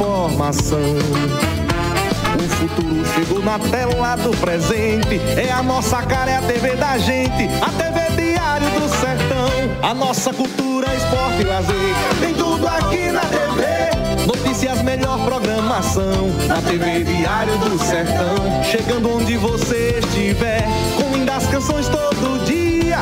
informação. 0.00 0.78
O 2.34 2.48
futuro 2.56 3.04
chegou 3.14 3.42
na 3.42 3.58
tela 3.58 4.16
do 4.16 4.30
presente. 4.38 5.20
É 5.36 5.52
a 5.52 5.62
nossa 5.62 6.00
cara, 6.02 6.30
é 6.30 6.36
a 6.38 6.42
TV 6.42 6.74
da 6.74 6.96
gente. 6.96 7.50
A 7.60 7.68
TV 7.70 8.22
Diário 8.22 8.70
do 8.70 8.88
Sertão. 8.88 9.50
A 9.82 9.92
nossa 9.92 10.32
cultura, 10.32 10.86
esporte 10.94 11.42
e 11.42 11.44
lazer. 11.44 11.94
Tem 12.18 12.32
tudo 12.32 12.66
aqui 12.66 13.12
na 13.12 13.20
TV. 13.20 14.26
Notícias, 14.26 14.80
melhor 14.80 15.22
programação. 15.22 16.30
Na 16.48 16.62
TV 16.62 17.04
Diário 17.04 17.58
do 17.58 17.78
Sertão. 17.78 18.64
Chegando 18.64 19.18
onde 19.18 19.36
você 19.36 20.00
estiver. 20.02 20.64
Com 20.96 21.14
lindas 21.14 21.46
canções 21.48 21.86
todo 21.88 22.42
dia. 22.46 23.00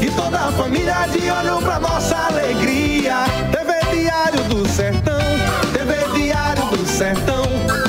E 0.00 0.08
toda 0.12 0.38
a 0.38 0.52
família 0.52 1.04
de 1.08 1.28
olho 1.28 1.60
pra 1.62 1.80
nossa 1.80 2.16
alegria. 2.16 3.24
TV 3.50 4.02
Diário 4.02 4.44
do 4.44 4.68
Sertão. 4.68 5.14
Sertão. 6.94 7.42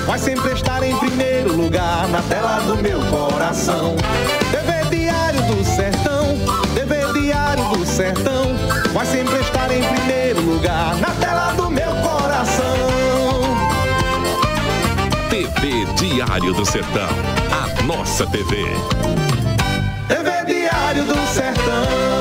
Vai 0.07 0.17
sempre 0.17 0.51
estar 0.53 0.81
em 0.81 0.97
primeiro 0.97 1.55
lugar 1.55 2.07
na 2.07 2.23
tela 2.23 2.59
do 2.61 2.75
meu 2.75 2.99
coração. 3.05 3.95
TV 4.49 4.97
Diário 4.97 5.43
do 5.43 5.63
Sertão. 5.63 6.35
TV 6.73 7.13
Diário 7.13 7.63
do 7.69 7.85
Sertão. 7.85 8.55
Vai 8.95 9.05
sempre 9.05 9.39
estar 9.41 9.71
em 9.71 9.83
primeiro 9.83 10.41
lugar 10.41 10.95
na 10.95 11.11
tela 11.23 11.53
do 11.53 11.69
meu 11.69 11.91
coração. 11.97 12.65
TV 15.29 15.85
Diário 15.97 16.55
do 16.55 16.65
Sertão. 16.65 17.09
A 17.51 17.83
nossa 17.83 18.25
TV. 18.25 18.55
TV 20.07 20.45
Diário 20.47 21.03
do 21.03 21.27
Sertão. 21.31 22.14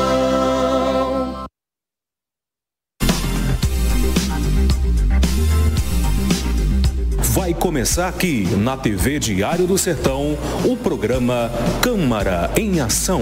Vai 7.44 7.52
começar 7.52 8.08
aqui 8.08 8.48
na 8.56 8.74
TV 8.74 9.18
Diário 9.18 9.66
do 9.66 9.76
Sertão 9.76 10.34
o 10.64 10.74
programa 10.78 11.50
Câmara 11.82 12.50
em 12.56 12.80
Ação. 12.80 13.20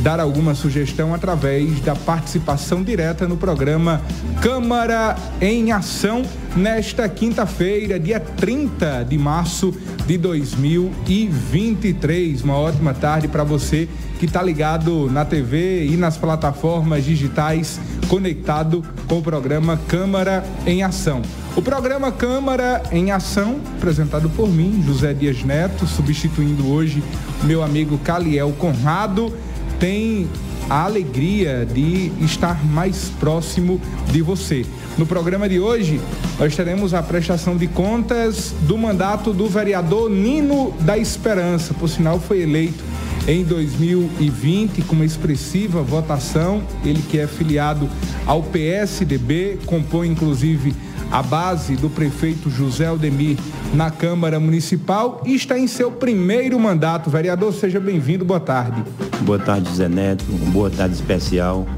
dar 0.00 0.20
alguma 0.20 0.54
sugestão 0.54 1.14
através 1.14 1.80
da 1.80 1.94
participação 1.94 2.82
direta 2.82 3.26
no 3.26 3.36
programa 3.36 4.02
Câmara 4.40 5.16
em 5.40 5.72
Ação 5.72 6.22
nesta 6.56 7.08
quinta-feira, 7.08 7.98
dia 7.98 8.20
30 8.20 9.04
de 9.08 9.18
março 9.18 9.74
de 10.06 10.16
2023. 10.18 12.42
Uma 12.42 12.56
ótima 12.56 12.94
tarde 12.94 13.26
para 13.28 13.44
você 13.44 13.88
que 14.18 14.26
está 14.26 14.42
ligado 14.42 15.08
na 15.10 15.24
TV 15.24 15.86
e 15.86 15.96
nas 15.96 16.16
plataformas 16.16 17.04
digitais, 17.04 17.80
conectado 18.08 18.84
com 19.08 19.18
o 19.18 19.22
programa 19.22 19.78
Câmara 19.88 20.44
em 20.66 20.82
Ação. 20.82 21.22
O 21.56 21.62
programa 21.62 22.10
Câmara 22.10 22.82
em 22.90 23.12
Ação, 23.12 23.60
apresentado 23.76 24.28
por 24.30 24.48
mim, 24.48 24.82
José 24.86 25.14
Dias 25.14 25.44
Neto, 25.44 25.86
substituindo 25.86 26.68
hoje 26.68 27.00
meu 27.42 27.62
amigo 27.62 27.98
Caliel 27.98 28.52
Conrado 28.58 29.32
tem 29.78 30.28
a 30.68 30.84
alegria 30.84 31.66
de 31.66 32.12
estar 32.20 32.64
mais 32.64 33.10
próximo 33.20 33.80
de 34.10 34.22
você. 34.22 34.64
No 34.96 35.04
programa 35.06 35.48
de 35.48 35.58
hoje, 35.58 36.00
nós 36.38 36.54
teremos 36.54 36.94
a 36.94 37.02
prestação 37.02 37.56
de 37.56 37.66
contas 37.66 38.54
do 38.62 38.78
mandato 38.78 39.32
do 39.32 39.48
vereador 39.48 40.08
Nino 40.08 40.72
da 40.80 40.96
Esperança. 40.96 41.74
Por 41.74 41.88
sinal, 41.88 42.20
foi 42.20 42.42
eleito 42.42 42.82
em 43.26 43.42
2020 43.42 44.82
com 44.82 44.94
uma 44.94 45.04
expressiva 45.04 45.82
votação. 45.82 46.62
Ele 46.84 47.02
que 47.02 47.18
é 47.18 47.26
filiado 47.26 47.88
ao 48.26 48.42
PSDB, 48.42 49.58
compõe 49.66 50.08
inclusive 50.08 50.74
a 51.14 51.22
base 51.22 51.76
do 51.76 51.88
prefeito 51.88 52.50
José 52.50 52.86
Aldemir 52.86 53.38
na 53.72 53.88
Câmara 53.88 54.40
Municipal 54.40 55.22
está 55.24 55.56
em 55.56 55.68
seu 55.68 55.92
primeiro 55.92 56.58
mandato. 56.58 57.08
Vereador, 57.08 57.54
seja 57.54 57.78
bem-vindo, 57.78 58.24
boa 58.24 58.40
tarde. 58.40 58.82
Boa 59.20 59.38
tarde, 59.38 59.72
Zé 59.72 59.88
Neto, 59.88 60.24
boa 60.52 60.68
tarde 60.68 60.92
especial 60.92 61.68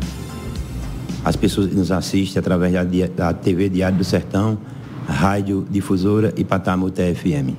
às 1.22 1.36
pessoas 1.36 1.69
que 1.69 1.74
nos 1.74 1.92
assistem 1.92 2.41
através 2.41 2.72
da, 3.14 3.34
TV 3.34 3.69
Diário 3.69 3.98
do 3.98 4.04
Sertão, 4.04 4.56
Rádio 5.06 5.66
Difusora 5.68 6.32
e 6.34 6.42
Patamu 6.42 6.91
TFM. 6.91 7.53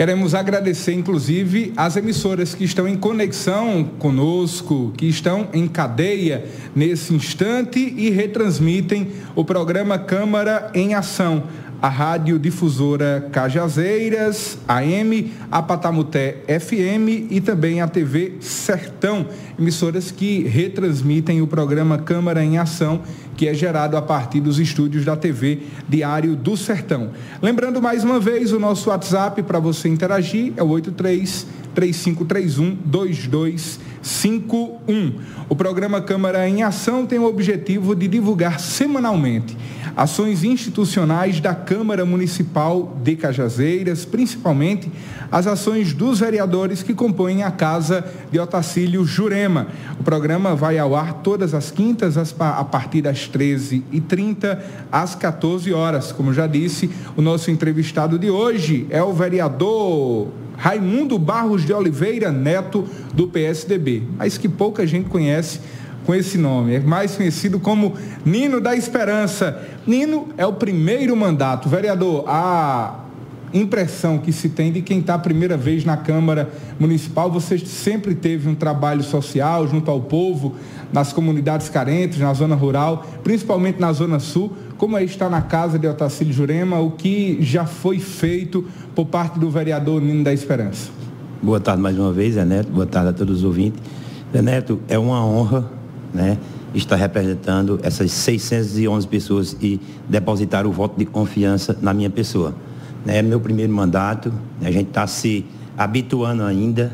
Queremos 0.00 0.34
agradecer, 0.34 0.94
inclusive, 0.94 1.74
as 1.76 1.94
emissoras 1.94 2.54
que 2.54 2.64
estão 2.64 2.88
em 2.88 2.96
conexão 2.96 3.84
conosco, 3.98 4.94
que 4.96 5.04
estão 5.04 5.48
em 5.52 5.68
cadeia 5.68 6.46
nesse 6.74 7.12
instante 7.12 7.78
e 7.78 8.08
retransmitem 8.08 9.08
o 9.36 9.44
programa 9.44 9.98
Câmara 9.98 10.70
em 10.72 10.94
Ação. 10.94 11.42
A 11.82 11.88
Rádio 11.90 12.38
Difusora 12.38 13.28
Cajazeiras, 13.30 14.56
AM, 14.66 15.32
a 15.50 15.60
Patamuté 15.60 16.44
FM 16.46 17.30
e 17.30 17.38
também 17.38 17.82
a 17.82 17.86
TV 17.86 18.36
Sertão, 18.40 19.26
emissoras 19.58 20.10
que 20.10 20.44
retransmitem 20.44 21.42
o 21.42 21.46
programa 21.46 21.98
Câmara 21.98 22.42
em 22.42 22.56
Ação, 22.56 23.02
que 23.40 23.48
é 23.48 23.54
gerado 23.54 23.96
a 23.96 24.02
partir 24.02 24.38
dos 24.38 24.58
estúdios 24.58 25.02
da 25.02 25.16
TV 25.16 25.60
Diário 25.88 26.36
do 26.36 26.58
Sertão. 26.58 27.12
Lembrando 27.40 27.80
mais 27.80 28.04
uma 28.04 28.20
vez, 28.20 28.52
o 28.52 28.60
nosso 28.60 28.90
WhatsApp 28.90 29.42
para 29.44 29.58
você 29.58 29.88
interagir 29.88 30.52
é 30.58 30.62
o 30.62 30.68
83 30.68 31.46
3531 31.74 32.76
2251. 32.84 35.14
O 35.48 35.56
programa 35.56 36.02
Câmara 36.02 36.46
em 36.46 36.62
Ação 36.62 37.06
tem 37.06 37.18
o 37.18 37.24
objetivo 37.24 37.96
de 37.96 38.08
divulgar 38.08 38.60
semanalmente 38.60 39.56
ações 39.96 40.44
institucionais 40.44 41.40
da 41.40 41.54
Câmara 41.54 42.04
Municipal 42.04 42.96
de 43.02 43.16
Cajazeiras, 43.16 44.04
principalmente 44.04 44.90
as 45.30 45.46
ações 45.46 45.92
dos 45.92 46.20
vereadores 46.20 46.82
que 46.82 46.94
compõem 46.94 47.42
a 47.42 47.50
Casa 47.50 48.04
de 48.30 48.38
Otacílio 48.38 49.04
Jurema. 49.04 49.68
O 49.98 50.02
programa 50.02 50.54
vai 50.54 50.78
ao 50.78 50.96
ar 50.96 51.14
todas 51.14 51.54
as 51.54 51.70
quintas 51.70 52.16
a 52.38 52.64
partir 52.64 53.02
das 53.02 53.28
13h30 53.30 54.58
às 54.90 55.14
14 55.14 55.72
horas. 55.72 56.12
Como 56.12 56.34
já 56.34 56.46
disse, 56.46 56.90
o 57.16 57.22
nosso 57.22 57.50
entrevistado 57.50 58.18
de 58.18 58.30
hoje 58.30 58.86
é 58.90 59.02
o 59.02 59.12
vereador 59.12 60.28
Raimundo 60.56 61.18
Barros 61.18 61.64
de 61.64 61.72
Oliveira 61.72 62.30
Neto, 62.30 62.86
do 63.14 63.28
PSDB, 63.28 64.02
mas 64.18 64.36
que 64.36 64.48
pouca 64.48 64.86
gente 64.86 65.08
conhece 65.08 65.60
com 66.04 66.14
esse 66.14 66.36
nome. 66.36 66.74
É 66.74 66.80
mais 66.80 67.14
conhecido 67.14 67.58
como 67.58 67.94
Nino 68.24 68.60
da 68.60 68.74
Esperança. 68.76 69.62
Nino 69.86 70.28
é 70.36 70.44
o 70.44 70.52
primeiro 70.52 71.16
mandato. 71.16 71.68
Vereador, 71.68 72.24
a 72.26 73.04
impressão 73.52 74.18
que 74.18 74.32
se 74.32 74.48
tem 74.48 74.72
de 74.72 74.82
quem 74.82 75.00
está 75.00 75.14
a 75.14 75.18
primeira 75.18 75.56
vez 75.56 75.84
na 75.84 75.96
Câmara 75.96 76.50
Municipal. 76.78 77.30
Você 77.30 77.58
sempre 77.58 78.14
teve 78.14 78.48
um 78.48 78.54
trabalho 78.54 79.02
social 79.02 79.66
junto 79.66 79.90
ao 79.90 80.00
povo, 80.00 80.54
nas 80.92 81.12
comunidades 81.12 81.68
carentes, 81.68 82.18
na 82.18 82.32
zona 82.32 82.54
rural, 82.54 83.06
principalmente 83.22 83.80
na 83.80 83.92
zona 83.92 84.18
sul. 84.18 84.52
Como 84.76 84.96
é 84.96 85.04
estar 85.04 85.28
na 85.28 85.42
casa 85.42 85.78
de 85.78 85.86
Otacílio 85.86 86.32
Jurema, 86.32 86.78
o 86.78 86.92
que 86.92 87.38
já 87.40 87.66
foi 87.66 87.98
feito 87.98 88.64
por 88.94 89.06
parte 89.06 89.38
do 89.38 89.50
vereador 89.50 90.00
Nino 90.00 90.24
da 90.24 90.32
Esperança? 90.32 90.90
Boa 91.42 91.60
tarde 91.60 91.82
mais 91.82 91.98
uma 91.98 92.12
vez, 92.12 92.34
Zé 92.34 92.44
Neto. 92.44 92.70
Boa 92.70 92.86
tarde 92.86 93.10
a 93.10 93.12
todos 93.12 93.38
os 93.38 93.44
ouvintes. 93.44 93.80
Zé 94.32 94.42
Neto, 94.42 94.80
é 94.88 94.98
uma 94.98 95.24
honra, 95.24 95.70
né? 96.14 96.38
Estar 96.74 96.96
representando 96.96 97.80
essas 97.82 98.12
611 98.12 99.08
pessoas 99.08 99.56
e 99.60 99.80
depositar 100.08 100.66
o 100.66 100.72
voto 100.72 100.98
de 100.98 101.04
confiança 101.04 101.76
na 101.80 101.92
minha 101.92 102.10
pessoa. 102.10 102.54
É 103.06 103.22
meu 103.22 103.40
primeiro 103.40 103.72
mandato, 103.72 104.32
a 104.60 104.70
gente 104.70 104.88
está 104.88 105.06
se 105.06 105.46
habituando 105.76 106.42
ainda, 106.42 106.92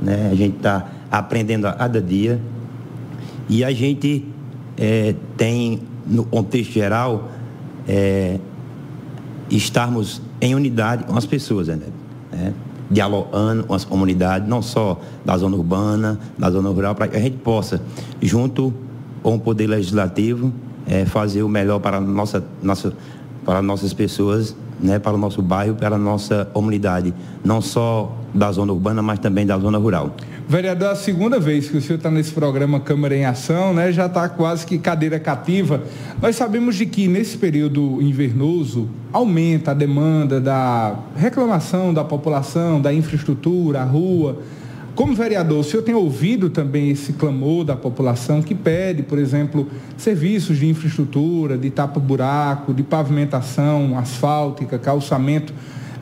né? 0.00 0.28
a 0.30 0.34
gente 0.34 0.56
está 0.56 0.86
aprendendo 1.10 1.66
a 1.66 1.72
cada 1.72 2.00
dia. 2.00 2.40
E 3.48 3.64
a 3.64 3.72
gente 3.72 4.24
é, 4.76 5.14
tem, 5.36 5.80
no 6.06 6.24
contexto 6.24 6.72
geral, 6.72 7.30
é, 7.88 8.38
estarmos 9.50 10.20
em 10.40 10.54
unidade 10.54 11.04
com 11.04 11.16
as 11.16 11.26
pessoas, 11.26 11.68
né? 11.68 11.78
né? 12.30 12.52
dialogando 12.90 13.64
com 13.64 13.74
as 13.74 13.84
comunidades, 13.84 14.48
não 14.48 14.60
só 14.60 15.00
da 15.24 15.36
zona 15.38 15.56
urbana, 15.56 16.18
da 16.36 16.50
zona 16.50 16.68
rural, 16.70 16.94
para 16.94 17.08
que 17.08 17.16
a 17.16 17.20
gente 17.20 17.38
possa, 17.38 17.80
junto 18.20 18.74
com 19.22 19.36
o 19.36 19.40
Poder 19.40 19.68
Legislativo, 19.68 20.52
é, 20.86 21.04
fazer 21.04 21.42
o 21.42 21.48
melhor 21.48 21.78
para, 21.78 22.00
nossa, 22.00 22.44
nossa, 22.62 22.92
para 23.44 23.62
nossas 23.62 23.94
pessoas 23.94 24.56
né, 24.82 24.98
para 24.98 25.14
o 25.14 25.18
nosso 25.18 25.42
bairro, 25.42 25.74
para 25.74 25.96
a 25.96 25.98
nossa 25.98 26.44
comunidade, 26.52 27.14
não 27.44 27.60
só 27.60 28.16
da 28.34 28.50
zona 28.52 28.72
urbana, 28.72 29.02
mas 29.02 29.18
também 29.18 29.46
da 29.46 29.58
zona 29.58 29.78
rural. 29.78 30.14
Vereador, 30.48 30.88
a 30.88 30.96
segunda 30.96 31.38
vez 31.38 31.68
que 31.68 31.76
o 31.76 31.80
senhor 31.80 31.96
está 31.96 32.10
nesse 32.10 32.32
programa 32.32 32.80
Câmara 32.80 33.16
em 33.16 33.24
Ação, 33.24 33.72
né? 33.72 33.92
Já 33.92 34.06
está 34.06 34.28
quase 34.28 34.66
que 34.66 34.78
cadeira 34.78 35.20
cativa. 35.20 35.84
Nós 36.20 36.34
sabemos 36.34 36.74
de 36.74 36.86
que 36.86 37.06
nesse 37.06 37.38
período 37.38 38.02
invernoso 38.02 38.88
aumenta 39.12 39.70
a 39.70 39.74
demanda 39.74 40.40
da 40.40 40.98
reclamação 41.14 41.94
da 41.94 42.02
população, 42.02 42.80
da 42.80 42.92
infraestrutura, 42.92 43.82
a 43.82 43.84
rua. 43.84 44.38
Como 44.94 45.14
vereador, 45.14 45.60
o 45.60 45.64
senhor 45.64 45.82
tem 45.82 45.94
ouvido 45.94 46.50
também 46.50 46.90
esse 46.90 47.12
clamor 47.12 47.64
da 47.64 47.76
população 47.76 48.42
que 48.42 48.54
pede, 48.54 49.02
por 49.02 49.18
exemplo, 49.18 49.68
serviços 49.96 50.58
de 50.58 50.66
infraestrutura, 50.68 51.56
de 51.56 51.70
tapa-buraco, 51.70 52.74
de 52.74 52.82
pavimentação 52.82 53.96
asfáltica, 53.96 54.78
calçamento. 54.78 55.54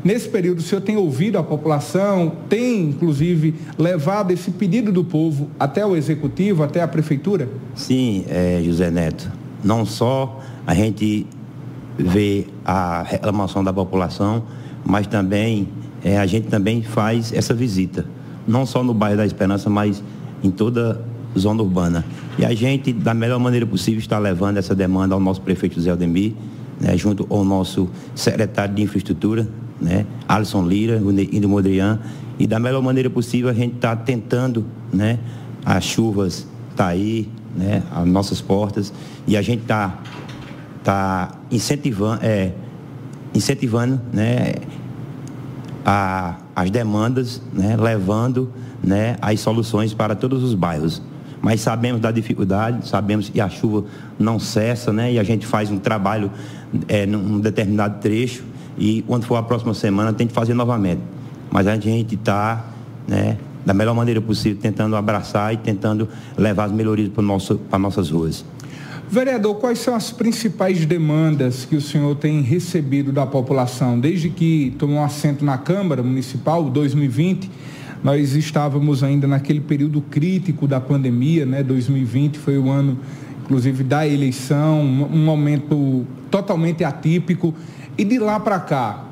Nesse 0.02 0.28
período, 0.28 0.60
o 0.60 0.62
senhor 0.62 0.80
tem 0.80 0.96
ouvido 0.96 1.38
a 1.38 1.42
população, 1.42 2.32
tem, 2.48 2.84
inclusive, 2.84 3.54
levado 3.76 4.32
esse 4.32 4.50
pedido 4.50 4.90
do 4.90 5.04
povo 5.04 5.48
até 5.58 5.84
o 5.84 5.94
executivo, 5.94 6.62
até 6.62 6.80
a 6.80 6.88
prefeitura? 6.88 7.48
Sim, 7.74 8.24
é, 8.28 8.60
José 8.64 8.90
Neto. 8.90 9.30
Não 9.62 9.84
só 9.84 10.40
a 10.66 10.74
gente 10.74 11.26
vê 11.98 12.46
a 12.64 13.02
reclamação 13.02 13.62
da 13.62 13.72
população, 13.72 14.44
mas 14.84 15.06
também 15.06 15.68
é, 16.02 16.16
a 16.16 16.26
gente 16.26 16.46
também 16.46 16.82
faz 16.82 17.32
essa 17.32 17.52
visita 17.52 18.17
não 18.48 18.64
só 18.64 18.82
no 18.82 18.94
bairro 18.94 19.18
da 19.18 19.26
Esperança, 19.26 19.68
mas 19.68 20.02
em 20.42 20.50
toda 20.50 21.04
a 21.36 21.38
zona 21.38 21.62
urbana. 21.62 22.04
E 22.38 22.44
a 22.44 22.54
gente, 22.54 22.92
da 22.92 23.12
melhor 23.12 23.38
maneira 23.38 23.66
possível, 23.66 24.00
está 24.00 24.18
levando 24.18 24.56
essa 24.56 24.74
demanda 24.74 25.14
ao 25.14 25.20
nosso 25.20 25.42
prefeito 25.42 25.74
José 25.74 25.90
Aldemir, 25.90 26.32
né, 26.80 26.96
junto 26.96 27.26
ao 27.28 27.44
nosso 27.44 27.88
secretário 28.14 28.74
de 28.74 28.82
infraestrutura, 28.82 29.46
né, 29.80 30.06
Alisson 30.26 30.66
Lira, 30.66 30.96
Indo 31.32 31.48
Modrian, 31.48 32.00
e 32.38 32.46
da 32.46 32.58
melhor 32.58 32.82
maneira 32.82 33.10
possível 33.10 33.50
a 33.50 33.52
gente 33.52 33.74
está 33.74 33.94
tentando, 33.94 34.64
né, 34.92 35.18
as 35.64 35.84
chuvas 35.84 36.46
tá 36.76 36.86
aí, 36.86 37.28
né, 37.56 37.82
as 37.90 38.06
nossas 38.06 38.40
portas, 38.40 38.92
e 39.26 39.36
a 39.36 39.42
gente 39.42 39.62
está 39.62 39.98
tá 40.84 41.32
incentivando, 41.50 42.20
é, 42.22 42.52
incentivando, 43.34 44.00
né, 44.12 44.54
a, 45.84 46.36
as 46.58 46.72
demandas, 46.72 47.40
né, 47.52 47.76
levando 47.76 48.50
né, 48.82 49.16
as 49.22 49.38
soluções 49.38 49.94
para 49.94 50.16
todos 50.16 50.42
os 50.42 50.54
bairros. 50.54 51.00
Mas 51.40 51.60
sabemos 51.60 52.00
da 52.00 52.10
dificuldade, 52.10 52.88
sabemos 52.88 53.28
que 53.28 53.40
a 53.40 53.48
chuva 53.48 53.84
não 54.18 54.40
cessa, 54.40 54.92
né, 54.92 55.12
e 55.12 55.20
a 55.20 55.22
gente 55.22 55.46
faz 55.46 55.70
um 55.70 55.78
trabalho 55.78 56.32
é, 56.88 57.06
num 57.06 57.38
determinado 57.38 58.00
trecho 58.00 58.42
e 58.76 59.02
quando 59.02 59.24
for 59.24 59.36
a 59.36 59.42
próxima 59.44 59.72
semana 59.72 60.12
tem 60.12 60.26
que 60.26 60.32
fazer 60.32 60.52
novamente. 60.52 61.00
Mas 61.48 61.68
a 61.68 61.76
gente 61.76 62.16
está, 62.16 62.64
né, 63.06 63.38
da 63.64 63.72
melhor 63.72 63.94
maneira 63.94 64.20
possível, 64.20 64.58
tentando 64.60 64.96
abraçar 64.96 65.54
e 65.54 65.58
tentando 65.58 66.08
levar 66.36 66.64
as 66.64 66.72
melhorias 66.72 67.08
para, 67.08 67.22
nosso, 67.22 67.54
para 67.54 67.78
nossas 67.78 68.10
ruas. 68.10 68.44
Vereador, 69.10 69.54
quais 69.54 69.78
são 69.78 69.94
as 69.94 70.10
principais 70.10 70.84
demandas 70.84 71.64
que 71.64 71.74
o 71.74 71.80
senhor 71.80 72.14
tem 72.16 72.42
recebido 72.42 73.10
da 73.10 73.24
população? 73.24 73.98
Desde 73.98 74.28
que 74.28 74.74
tomou 74.78 75.02
assento 75.02 75.42
na 75.42 75.56
Câmara 75.56 76.02
Municipal, 76.02 76.64
2020, 76.64 77.50
nós 78.04 78.34
estávamos 78.34 79.02
ainda 79.02 79.26
naquele 79.26 79.60
período 79.60 80.02
crítico 80.02 80.68
da 80.68 80.78
pandemia, 80.78 81.46
né? 81.46 81.62
2020 81.62 82.36
foi 82.36 82.58
o 82.58 82.70
ano, 82.70 82.98
inclusive, 83.42 83.82
da 83.82 84.06
eleição, 84.06 84.82
um 84.82 85.24
momento 85.24 86.06
totalmente 86.30 86.84
atípico. 86.84 87.54
E 87.96 88.04
de 88.04 88.18
lá 88.18 88.38
para 88.38 88.60
cá, 88.60 89.06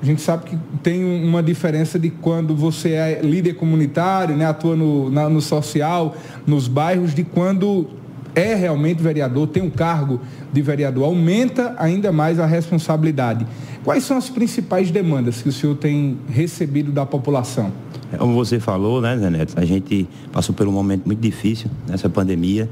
a 0.00 0.04
gente 0.04 0.22
sabe 0.22 0.50
que 0.50 0.58
tem 0.84 1.04
uma 1.04 1.42
diferença 1.42 1.98
de 1.98 2.10
quando 2.10 2.54
você 2.54 2.90
é 2.90 3.20
líder 3.20 3.54
comunitário, 3.54 4.36
né, 4.36 4.46
atua 4.46 4.76
no, 4.76 5.10
na, 5.10 5.28
no 5.28 5.40
social, 5.40 6.16
nos 6.46 6.68
bairros, 6.68 7.12
de 7.12 7.24
quando 7.24 7.88
é 8.34 8.54
realmente 8.54 9.02
vereador, 9.02 9.46
tem 9.46 9.62
um 9.62 9.70
cargo 9.70 10.20
de 10.52 10.62
vereador, 10.62 11.04
aumenta 11.04 11.74
ainda 11.78 12.10
mais 12.10 12.38
a 12.38 12.46
responsabilidade. 12.46 13.46
Quais 13.84 14.04
são 14.04 14.16
as 14.16 14.30
principais 14.30 14.90
demandas 14.90 15.42
que 15.42 15.48
o 15.48 15.52
senhor 15.52 15.76
tem 15.76 16.18
recebido 16.28 16.92
da 16.92 17.04
população? 17.04 17.72
É, 18.12 18.16
como 18.16 18.34
você 18.34 18.60
falou, 18.60 19.00
né, 19.00 19.16
Zé 19.18 19.30
Neto, 19.30 19.54
a 19.56 19.64
gente 19.64 20.08
passou 20.32 20.54
por 20.54 20.66
um 20.66 20.72
momento 20.72 21.04
muito 21.06 21.20
difícil 21.20 21.70
nessa 21.88 22.08
pandemia, 22.08 22.68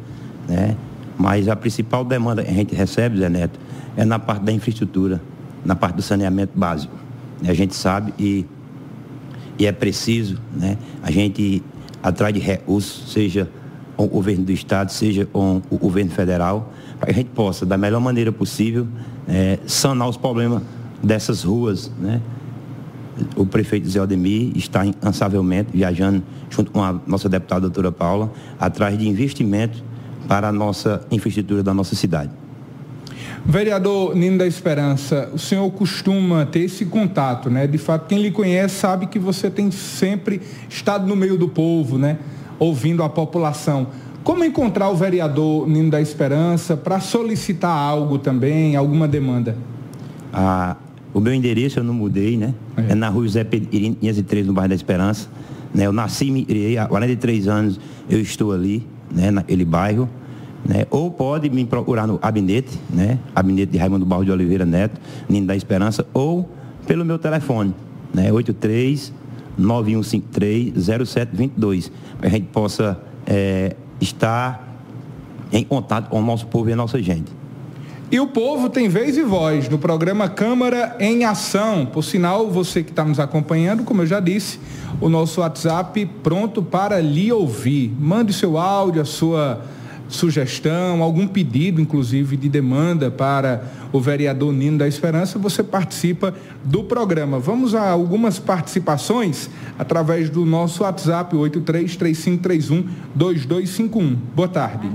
né? 0.48 0.76
Mas 1.18 1.48
a 1.48 1.56
principal 1.56 2.04
demanda 2.04 2.42
que 2.42 2.50
a 2.50 2.54
gente 2.54 2.74
recebe, 2.74 3.18
Zé 3.18 3.28
Neto, 3.28 3.58
é 3.96 4.04
na 4.04 4.18
parte 4.18 4.44
da 4.44 4.52
infraestrutura, 4.52 5.20
na 5.64 5.74
parte 5.74 5.96
do 5.96 6.02
saneamento 6.02 6.52
básico. 6.58 6.94
A 7.46 7.52
gente 7.52 7.74
sabe 7.74 8.14
e, 8.18 8.46
e 9.58 9.66
é 9.66 9.72
preciso, 9.72 10.38
né? 10.54 10.78
A 11.02 11.10
gente 11.10 11.62
atrás 12.02 12.32
de 12.32 12.40
recursos, 12.40 13.12
seja 13.12 13.48
com 14.00 14.06
o 14.06 14.08
governo 14.08 14.44
do 14.44 14.52
Estado, 14.52 14.90
seja 14.90 15.26
com 15.26 15.60
o 15.68 15.76
governo 15.76 16.10
federal, 16.10 16.72
para 16.98 17.08
que 17.08 17.12
a 17.12 17.14
gente 17.16 17.28
possa, 17.34 17.66
da 17.66 17.76
melhor 17.76 18.00
maneira 18.00 18.32
possível, 18.32 18.88
é, 19.28 19.58
sanar 19.66 20.08
os 20.08 20.16
problemas 20.16 20.62
dessas 21.02 21.42
ruas. 21.42 21.92
Né? 22.00 22.18
O 23.36 23.44
prefeito 23.44 23.86
Zé 23.90 23.98
Aldemir 23.98 24.56
está 24.56 24.86
incansavelmente 24.86 25.68
viajando, 25.74 26.22
junto 26.48 26.70
com 26.70 26.82
a 26.82 26.98
nossa 27.06 27.28
deputada 27.28 27.60
doutora 27.60 27.92
Paula, 27.92 28.32
atrás 28.58 28.96
de 28.96 29.06
investimento 29.06 29.84
para 30.26 30.48
a 30.48 30.52
nossa 30.52 31.06
infraestrutura 31.10 31.62
da 31.62 31.74
nossa 31.74 31.94
cidade. 31.94 32.30
Vereador 33.44 34.16
Nino 34.16 34.38
da 34.38 34.46
Esperança, 34.46 35.28
o 35.34 35.38
senhor 35.38 35.70
costuma 35.72 36.46
ter 36.46 36.60
esse 36.60 36.86
contato, 36.86 37.50
né? 37.50 37.66
De 37.66 37.76
fato, 37.76 38.06
quem 38.06 38.22
lhe 38.22 38.30
conhece 38.30 38.76
sabe 38.76 39.08
que 39.08 39.18
você 39.18 39.50
tem 39.50 39.70
sempre 39.70 40.40
estado 40.70 41.06
no 41.06 41.14
meio 41.14 41.36
do 41.36 41.50
povo, 41.50 41.98
né? 41.98 42.16
Ouvindo 42.60 43.02
a 43.02 43.08
população. 43.08 43.88
Como 44.22 44.44
encontrar 44.44 44.90
o 44.90 44.94
vereador 44.94 45.66
Nino 45.66 45.90
da 45.90 46.00
Esperança 46.00 46.76
para 46.76 47.00
solicitar 47.00 47.70
algo 47.70 48.18
também, 48.18 48.76
alguma 48.76 49.08
demanda? 49.08 49.56
Ah, 50.30 50.76
o 51.12 51.18
meu 51.18 51.32
endereço 51.32 51.80
eu 51.80 51.84
não 51.84 51.94
mudei, 51.94 52.36
né? 52.36 52.54
É, 52.76 52.92
é 52.92 52.94
na 52.94 53.08
rua 53.08 53.24
José 53.24 53.42
Pedrinho, 53.42 53.96
503, 53.96 54.46
no 54.46 54.52
bairro 54.52 54.68
da 54.68 54.74
Esperança. 54.74 55.28
Né? 55.74 55.86
Eu 55.86 55.92
nasci 55.92 56.26
e 56.26 56.30
me 56.30 56.44
criei, 56.44 56.76
há 56.76 56.86
43 56.86 57.48
anos 57.48 57.80
eu 58.08 58.20
estou 58.20 58.52
ali, 58.52 58.86
né? 59.10 59.30
naquele 59.30 59.64
bairro. 59.64 60.08
Né? 60.62 60.86
Ou 60.90 61.10
pode 61.10 61.48
me 61.48 61.64
procurar 61.64 62.06
no 62.06 62.18
gabinete, 62.18 62.78
né? 62.90 63.18
Gabinete 63.34 63.72
de 63.72 63.78
Raimundo 63.78 64.04
Barro 64.04 64.26
de 64.26 64.30
Oliveira 64.30 64.66
Neto, 64.66 65.00
Nino 65.26 65.46
da 65.46 65.56
Esperança, 65.56 66.06
ou 66.12 66.50
pelo 66.86 67.02
meu 67.02 67.18
telefone, 67.18 67.74
né? 68.12 68.30
83 68.30 69.10
9153-0722, 69.60 71.90
para 72.18 72.28
a 72.28 72.30
gente 72.30 72.46
possa 72.46 72.98
é, 73.26 73.74
estar 74.00 74.66
em 75.52 75.64
contato 75.64 76.08
com 76.08 76.20
o 76.20 76.24
nosso 76.24 76.46
povo 76.46 76.70
e 76.70 76.72
a 76.72 76.76
nossa 76.76 77.02
gente. 77.02 77.40
E 78.12 78.18
o 78.18 78.26
povo 78.26 78.68
tem 78.68 78.88
vez 78.88 79.16
e 79.16 79.22
voz 79.22 79.68
no 79.68 79.78
programa 79.78 80.28
Câmara 80.28 80.96
em 80.98 81.24
Ação. 81.24 81.86
Por 81.86 82.02
sinal, 82.02 82.50
você 82.50 82.82
que 82.82 82.90
está 82.90 83.04
nos 83.04 83.20
acompanhando, 83.20 83.84
como 83.84 84.02
eu 84.02 84.06
já 84.06 84.18
disse, 84.18 84.58
o 85.00 85.08
nosso 85.08 85.40
WhatsApp 85.40 86.04
pronto 86.20 86.60
para 86.60 87.00
lhe 87.00 87.30
ouvir. 87.30 87.94
Mande 88.00 88.32
seu 88.32 88.58
áudio, 88.58 89.00
a 89.00 89.04
sua 89.04 89.64
sugestão, 90.10 91.02
algum 91.02 91.26
pedido, 91.26 91.80
inclusive, 91.80 92.36
de 92.36 92.48
demanda 92.48 93.10
para 93.10 93.64
o 93.92 94.00
vereador 94.00 94.52
Nino 94.52 94.78
da 94.78 94.86
Esperança, 94.86 95.36
você 95.38 95.62
participa 95.62 96.34
do 96.64 96.84
programa. 96.84 97.38
Vamos 97.38 97.74
a 97.74 97.90
algumas 97.90 98.38
participações 98.38 99.50
através 99.78 100.30
do 100.30 100.44
nosso 100.44 100.82
WhatsApp, 100.82 101.34
8335312251. 101.36 104.16
Boa 104.34 104.48
tarde. 104.48 104.90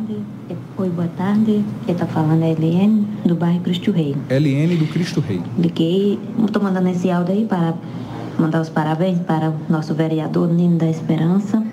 Oi, 0.78 0.90
boa 0.90 1.08
tarde. 1.18 1.64
Quem 1.86 1.94
está 1.94 2.06
falando 2.06 2.44
é 2.44 2.52
Eliane, 2.52 3.08
do 3.26 3.36
bairro 3.36 3.62
Cristo 3.62 3.92
Rei. 3.92 4.14
Eliane 4.30 4.76
do 4.76 4.86
Cristo 4.88 5.22
Rei. 5.22 5.42
Liguei, 5.58 6.20
estou 6.46 6.62
mandando 6.62 6.90
esse 6.90 7.10
áudio 7.10 7.34
aí 7.34 7.46
para 7.46 7.74
mandar 8.38 8.60
os 8.62 8.70
parabéns 8.70 9.18
para 9.20 9.52
o 9.52 9.56
nosso 9.70 9.94
vereador 9.94 10.50
Nino 10.50 10.78
da 10.78 10.90
Esperança 10.90 11.64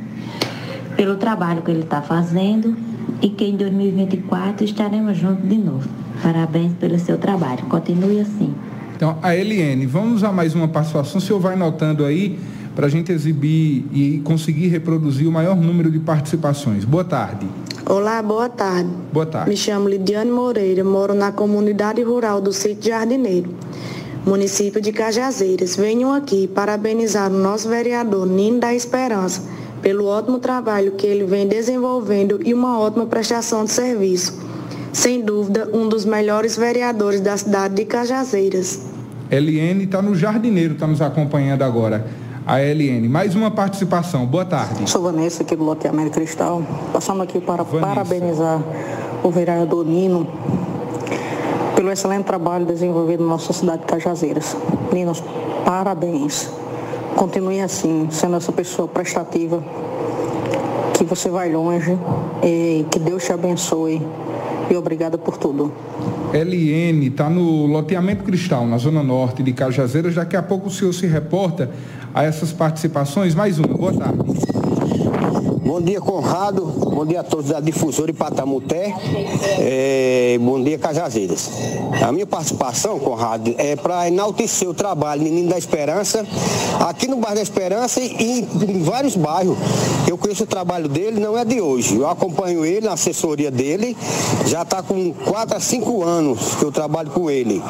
pelo 0.96 1.16
trabalho 1.16 1.62
que 1.62 1.70
ele 1.70 1.80
está 1.80 2.00
fazendo 2.00 2.76
e 3.22 3.30
que 3.30 3.44
em 3.44 3.56
2024 3.56 4.64
estaremos 4.64 5.16
juntos 5.16 5.48
de 5.48 5.56
novo. 5.56 5.88
Parabéns 6.20 6.72
pelo 6.74 6.98
seu 6.98 7.16
trabalho. 7.16 7.64
Continue 7.66 8.20
assim. 8.20 8.52
Então, 8.96 9.16
a 9.22 9.34
Eliane, 9.34 9.86
vamos 9.86 10.24
a 10.24 10.32
mais 10.32 10.54
uma 10.54 10.68
participação. 10.68 11.18
O 11.18 11.20
senhor 11.20 11.38
vai 11.38 11.56
notando 11.56 12.04
aí 12.04 12.38
para 12.74 12.86
a 12.86 12.88
gente 12.88 13.12
exibir 13.12 13.86
e 13.92 14.20
conseguir 14.24 14.68
reproduzir 14.68 15.28
o 15.28 15.32
maior 15.32 15.56
número 15.56 15.90
de 15.90 16.00
participações. 16.00 16.84
Boa 16.84 17.04
tarde. 17.04 17.46
Olá, 17.86 18.20
boa 18.22 18.48
tarde. 18.48 18.90
Boa 19.12 19.26
tarde. 19.26 19.50
Me 19.50 19.56
chamo 19.56 19.88
Lidiane 19.88 20.30
Moreira, 20.30 20.82
moro 20.82 21.14
na 21.14 21.30
comunidade 21.32 22.02
rural 22.02 22.40
do 22.40 22.52
Sítio 22.52 22.90
Jardineiro, 22.90 23.54
município 24.24 24.80
de 24.80 24.92
Cajazeiras. 24.92 25.76
Venho 25.76 26.12
aqui 26.12 26.46
parabenizar 26.46 27.30
o 27.30 27.36
nosso 27.36 27.68
vereador 27.68 28.26
Nino 28.26 28.60
da 28.60 28.72
Esperança 28.72 29.42
pelo 29.82 30.06
ótimo 30.06 30.38
trabalho 30.38 30.92
que 30.92 31.06
ele 31.06 31.24
vem 31.24 31.46
desenvolvendo 31.46 32.40
e 32.44 32.54
uma 32.54 32.78
ótima 32.78 33.04
prestação 33.04 33.64
de 33.64 33.72
serviço. 33.72 34.40
Sem 34.92 35.20
dúvida, 35.20 35.68
um 35.72 35.88
dos 35.88 36.04
melhores 36.04 36.56
vereadores 36.56 37.20
da 37.20 37.36
cidade 37.36 37.74
de 37.74 37.84
Cajazeiras. 37.84 38.86
Eliane 39.30 39.84
está 39.84 40.00
no 40.00 40.14
Jardineiro, 40.14 40.74
está 40.74 40.86
nos 40.86 41.02
acompanhando 41.02 41.62
agora. 41.62 42.06
A 42.46 42.62
Eliane, 42.62 43.08
mais 43.08 43.34
uma 43.34 43.50
participação. 43.50 44.26
Boa 44.26 44.44
tarde. 44.44 44.88
Sou 44.88 45.02
Vanessa, 45.02 45.42
aqui 45.42 45.56
do 45.56 45.64
Loteamento 45.64 46.10
Cristal. 46.10 46.62
Passando 46.92 47.22
aqui 47.22 47.40
para 47.40 47.62
Vanessa. 47.62 47.86
parabenizar 47.86 48.62
o 49.22 49.30
vereador 49.30 49.86
Nino 49.86 50.26
pelo 51.74 51.90
excelente 51.90 52.24
trabalho 52.24 52.66
desenvolvido 52.66 53.22
na 53.22 53.30
nossa 53.30 53.52
cidade 53.52 53.82
de 53.82 53.86
Cajazeiras. 53.86 54.56
Nino, 54.92 55.12
parabéns. 55.64 56.50
Continue 57.22 57.60
assim, 57.60 58.08
sendo 58.10 58.34
essa 58.34 58.50
pessoa 58.50 58.88
prestativa, 58.88 59.62
que 60.92 61.04
você 61.04 61.30
vai 61.30 61.52
longe 61.52 61.96
e 62.42 62.84
que 62.90 62.98
Deus 62.98 63.24
te 63.24 63.32
abençoe. 63.32 64.02
E 64.68 64.76
obrigada 64.76 65.16
por 65.16 65.36
tudo. 65.38 65.72
LN 66.32 67.06
está 67.06 67.30
no 67.30 67.66
loteamento 67.66 68.24
Cristal, 68.24 68.66
na 68.66 68.76
zona 68.76 69.04
norte 69.04 69.40
de 69.40 69.52
Cajazeiras. 69.52 70.16
Daqui 70.16 70.34
a 70.34 70.42
pouco 70.42 70.66
o 70.66 70.70
senhor 70.70 70.92
se 70.92 71.06
reporta 71.06 71.70
a 72.12 72.24
essas 72.24 72.52
participações. 72.52 73.36
Mais 73.36 73.56
uma, 73.56 73.68
boa 73.68 73.92
tarde. 73.92 74.51
Bom 75.64 75.80
dia, 75.80 76.00
Conrado. 76.00 76.64
Bom 76.64 77.06
dia 77.06 77.20
a 77.20 77.22
todos 77.22 77.50
da 77.50 77.60
Difusora 77.60 78.10
e 78.10 78.14
Patamuté. 78.14 78.92
É, 79.60 80.36
bom 80.40 80.60
dia, 80.60 80.76
Cajazeiras. 80.76 81.50
A 82.04 82.10
minha 82.10 82.26
participação, 82.26 82.98
Conrado, 82.98 83.54
é 83.56 83.76
para 83.76 84.08
enaltecer 84.08 84.68
o 84.68 84.74
trabalho 84.74 85.22
Menino 85.22 85.50
da 85.50 85.56
Esperança, 85.56 86.26
aqui 86.80 87.06
no 87.06 87.16
bairro 87.18 87.36
da 87.36 87.42
Esperança 87.42 88.00
e 88.00 88.40
em 88.40 88.82
vários 88.82 89.14
bairros. 89.14 89.56
Eu 90.08 90.18
conheço 90.18 90.42
o 90.42 90.46
trabalho 90.46 90.88
dele, 90.88 91.20
não 91.20 91.38
é 91.38 91.44
de 91.44 91.60
hoje. 91.60 91.96
Eu 91.96 92.08
acompanho 92.08 92.64
ele 92.64 92.86
na 92.86 92.94
assessoria 92.94 93.50
dele, 93.50 93.96
já 94.46 94.62
está 94.62 94.82
com 94.82 95.12
4 95.12 95.56
a 95.56 95.60
5 95.60 96.02
anos 96.02 96.56
que 96.56 96.64
eu 96.64 96.72
trabalho 96.72 97.10
com 97.10 97.30
ele. 97.30 97.62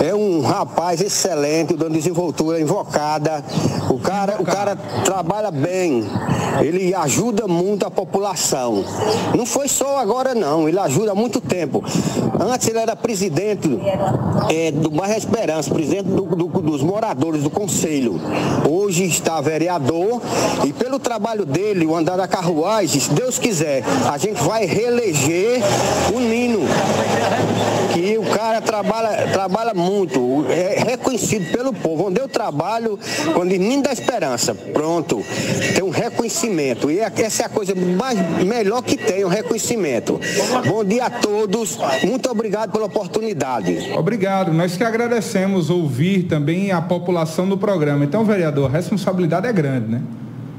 É 0.00 0.12
um 0.12 0.40
rapaz 0.40 1.00
excelente, 1.00 1.76
dando 1.76 1.92
desenvoltura 1.92 2.60
invocada. 2.60 3.44
O 3.88 4.00
cara, 4.00 4.36
o 4.40 4.44
cara 4.44 4.74
trabalha 5.04 5.52
bem. 5.52 6.04
Ele 6.60 6.94
ajuda 6.94 7.35
ajuda 7.36 7.46
muito 7.46 7.86
a 7.86 7.90
população. 7.90 8.82
Não 9.36 9.44
foi 9.44 9.68
só 9.68 9.98
agora 9.98 10.34
não, 10.34 10.66
ele 10.68 10.78
ajuda 10.78 11.12
há 11.12 11.14
muito 11.14 11.40
tempo. 11.40 11.84
Antes 12.40 12.68
ele 12.68 12.78
era 12.78 12.96
presidente 12.96 13.68
é, 14.50 14.70
do 14.70 14.90
bairro 14.90 15.16
Esperança, 15.16 15.70
presidente 15.70 16.08
do, 16.08 16.22
do, 16.24 16.46
dos 16.62 16.82
moradores 16.82 17.42
do 17.42 17.50
conselho. 17.50 18.18
Hoje 18.68 19.04
está 19.04 19.40
vereador 19.40 20.20
e 20.64 20.72
pelo 20.72 20.98
trabalho 20.98 21.44
dele, 21.44 21.84
o 21.84 21.94
andar 21.94 22.16
da 22.16 22.26
carruagem, 22.26 23.00
se 23.00 23.10
Deus 23.10 23.38
quiser, 23.38 23.82
a 24.10 24.16
gente 24.16 24.42
vai 24.42 24.64
reeleger 24.64 25.60
o 26.14 26.20
Nino. 26.20 26.60
Que 27.92 28.18
o 28.18 28.24
cara 28.26 28.60
trabalha, 28.60 29.28
trabalha 29.32 29.72
muito, 29.74 30.44
é 30.50 30.84
reconhecido 30.86 31.50
pelo 31.50 31.72
povo. 31.72 32.08
Onde 32.08 32.20
eu 32.20 32.28
trabalho, 32.28 32.98
quando 33.32 33.50
Nino 33.50 33.82
da 33.82 33.92
Esperança, 33.92 34.54
pronto, 34.54 35.24
tem 35.74 35.82
um 35.82 35.90
reconhecimento. 35.90 36.90
E 36.90 37.00
é 37.00 37.04
essa 37.26 37.42
é 37.42 37.46
a 37.46 37.48
coisa 37.48 37.74
mais, 37.74 38.18
melhor 38.44 38.82
que 38.82 38.96
tem, 38.96 39.24
o 39.24 39.26
um 39.26 39.30
reconhecimento. 39.30 40.20
Bom 40.66 40.84
dia 40.84 41.06
a 41.06 41.10
todos, 41.10 41.76
muito 42.04 42.30
obrigado 42.30 42.70
pela 42.70 42.86
oportunidade. 42.86 43.92
Obrigado, 43.96 44.52
nós 44.52 44.76
que 44.76 44.84
agradecemos 44.84 45.68
ouvir 45.68 46.24
também 46.24 46.70
a 46.70 46.80
população 46.80 47.48
do 47.48 47.58
programa. 47.58 48.04
Então, 48.04 48.24
vereador, 48.24 48.66
a 48.66 48.72
responsabilidade 48.72 49.46
é 49.46 49.52
grande, 49.52 49.88
né? 49.88 50.02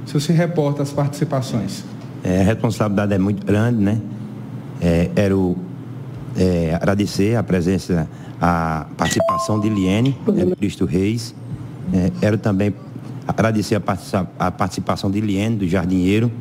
Se 0.06 0.14
você 0.14 0.34
reporta 0.34 0.84
as 0.84 0.92
participações. 0.92 1.84
É, 2.24 2.42
a 2.42 2.44
responsabilidade 2.44 3.14
é 3.14 3.18
muito 3.18 3.46
grande, 3.46 3.82
né? 3.82 4.02
É, 4.82 5.10
era 5.16 5.36
o, 5.36 5.58
é, 6.38 6.76
agradecer 6.76 7.36
a 7.38 7.44
presença, 7.44 8.10
a 8.42 8.88
participação 8.98 9.60
de 9.60 9.70
Liene, 9.70 10.18
é, 10.38 10.56
Cristo 10.56 10.86
Reis. 10.86 11.34
É, 11.94 12.12
quero 12.20 12.38
também 12.38 12.74
agradecer 13.28 13.76
a, 13.76 14.28
a 14.48 14.52
participação 14.52 15.12
de 15.12 15.20
Liene, 15.20 15.58
do 15.58 15.68
Jardinheiro, 15.68 16.32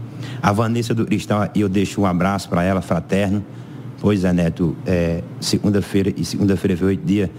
a 0.43 0.53
Vanessa 0.53 0.95
do 0.95 1.05
Cristal, 1.05 1.49
e 1.55 1.61
eu 1.61 1.69
deixo 1.69 2.01
um 2.01 2.07
abraço 2.07 2.49
para 2.49 2.63
ela, 2.63 2.81
fraterno. 2.81 3.45
Pois 4.01 4.25
é, 4.25 4.33
Neto, 4.33 4.77
é, 4.87 5.23
segunda-feira, 5.41 6.13
e 6.17 6.25
segunda-feira 6.25 6.77
foi 6.77 6.89
oito 6.89 7.05
dias, 7.05 7.31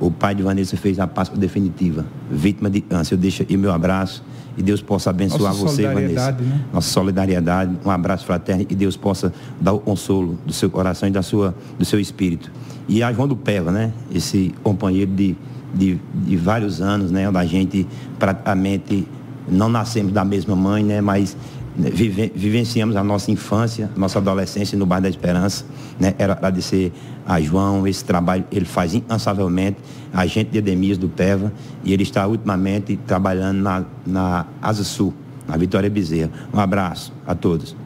o 0.00 0.10
pai 0.10 0.34
de 0.34 0.42
Vanessa 0.42 0.76
fez 0.76 0.98
a 0.98 1.06
Páscoa 1.06 1.36
definitiva, 1.36 2.06
vítima 2.30 2.70
de 2.70 2.80
câncer. 2.80 3.14
Eu 3.14 3.18
deixo 3.18 3.44
aí 3.48 3.56
meu 3.56 3.72
abraço 3.72 4.24
e 4.56 4.62
Deus 4.62 4.80
possa 4.80 5.10
abençoar 5.10 5.52
Nossa 5.52 5.66
você, 5.66 5.82
Vanessa. 5.82 6.32
Né? 6.32 6.64
Nossa 6.72 6.90
solidariedade, 6.90 7.76
um 7.84 7.90
abraço 7.90 8.24
fraterno 8.24 8.64
e 8.68 8.74
Deus 8.74 8.96
possa 8.96 9.32
dar 9.60 9.72
o 9.72 9.80
consolo 9.80 10.38
do 10.46 10.52
seu 10.52 10.70
coração 10.70 11.08
e 11.08 11.12
da 11.12 11.22
sua, 11.22 11.54
do 11.78 11.84
seu 11.84 11.98
espírito. 11.98 12.50
E 12.88 13.02
a 13.02 13.12
João 13.12 13.28
do 13.28 13.36
Peva, 13.36 13.70
né? 13.70 13.92
Esse 14.12 14.54
companheiro 14.62 15.10
de, 15.10 15.36
de, 15.74 15.98
de 16.14 16.36
vários 16.36 16.80
anos, 16.80 17.10
né? 17.10 17.28
Onde 17.28 17.38
a 17.38 17.44
gente 17.44 17.86
praticamente 18.18 19.06
não 19.48 19.68
nascemos 19.68 20.12
da 20.12 20.24
mesma 20.24 20.54
mãe, 20.54 20.82
né? 20.82 21.00
Mas 21.00 21.36
vive, 21.78 22.32
vivenciamos 22.34 22.96
a 22.96 23.04
nossa 23.04 23.30
infância, 23.30 23.90
nossa 23.96 24.18
adolescência 24.18 24.76
no 24.76 24.84
bairro 24.84 25.04
da 25.04 25.08
Esperança. 25.08 25.64
Né? 25.98 26.14
Era 26.18 26.32
agradecer 26.32 26.92
a 27.26 27.40
João, 27.40 27.86
esse 27.86 28.04
trabalho 28.04 28.44
ele 28.50 28.64
faz 28.64 28.94
incansavelmente, 28.94 29.78
agente 30.12 30.50
de 30.50 30.58
Edemias 30.58 30.98
do 30.98 31.08
PEVA, 31.08 31.52
e 31.84 31.92
ele 31.92 32.02
está 32.02 32.26
ultimamente 32.26 32.98
trabalhando 33.06 33.58
na, 33.58 33.84
na 34.06 34.46
Asa 34.60 34.82
Sul, 34.82 35.14
na 35.46 35.56
Vitória 35.56 35.88
Bezerra. 35.88 36.30
Um 36.52 36.58
abraço 36.58 37.12
a 37.26 37.34
todos. 37.34 37.76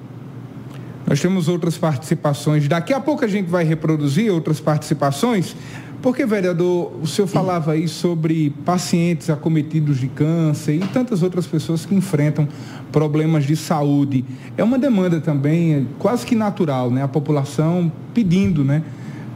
Nós 1.06 1.20
temos 1.20 1.48
outras 1.48 1.76
participações. 1.76 2.66
Daqui 2.68 2.92
a 2.92 3.00
pouco 3.00 3.24
a 3.24 3.28
gente 3.28 3.50
vai 3.50 3.64
reproduzir 3.64 4.32
outras 4.32 4.60
participações. 4.60 5.54
Porque, 6.02 6.26
vereador, 6.26 6.92
o 7.00 7.06
senhor 7.06 7.28
falava 7.28 7.72
aí 7.72 7.86
sobre 7.86 8.50
pacientes 8.64 9.30
acometidos 9.30 10.00
de 10.00 10.08
câncer 10.08 10.74
e 10.74 10.80
tantas 10.80 11.22
outras 11.22 11.46
pessoas 11.46 11.86
que 11.86 11.94
enfrentam 11.94 12.48
problemas 12.90 13.44
de 13.44 13.54
saúde. 13.54 14.24
É 14.56 14.64
uma 14.64 14.80
demanda 14.80 15.20
também 15.20 15.74
é 15.74 15.82
quase 16.00 16.26
que 16.26 16.34
natural, 16.34 16.90
né? 16.90 17.04
A 17.04 17.08
população 17.08 17.90
pedindo, 18.12 18.64
né? 18.64 18.82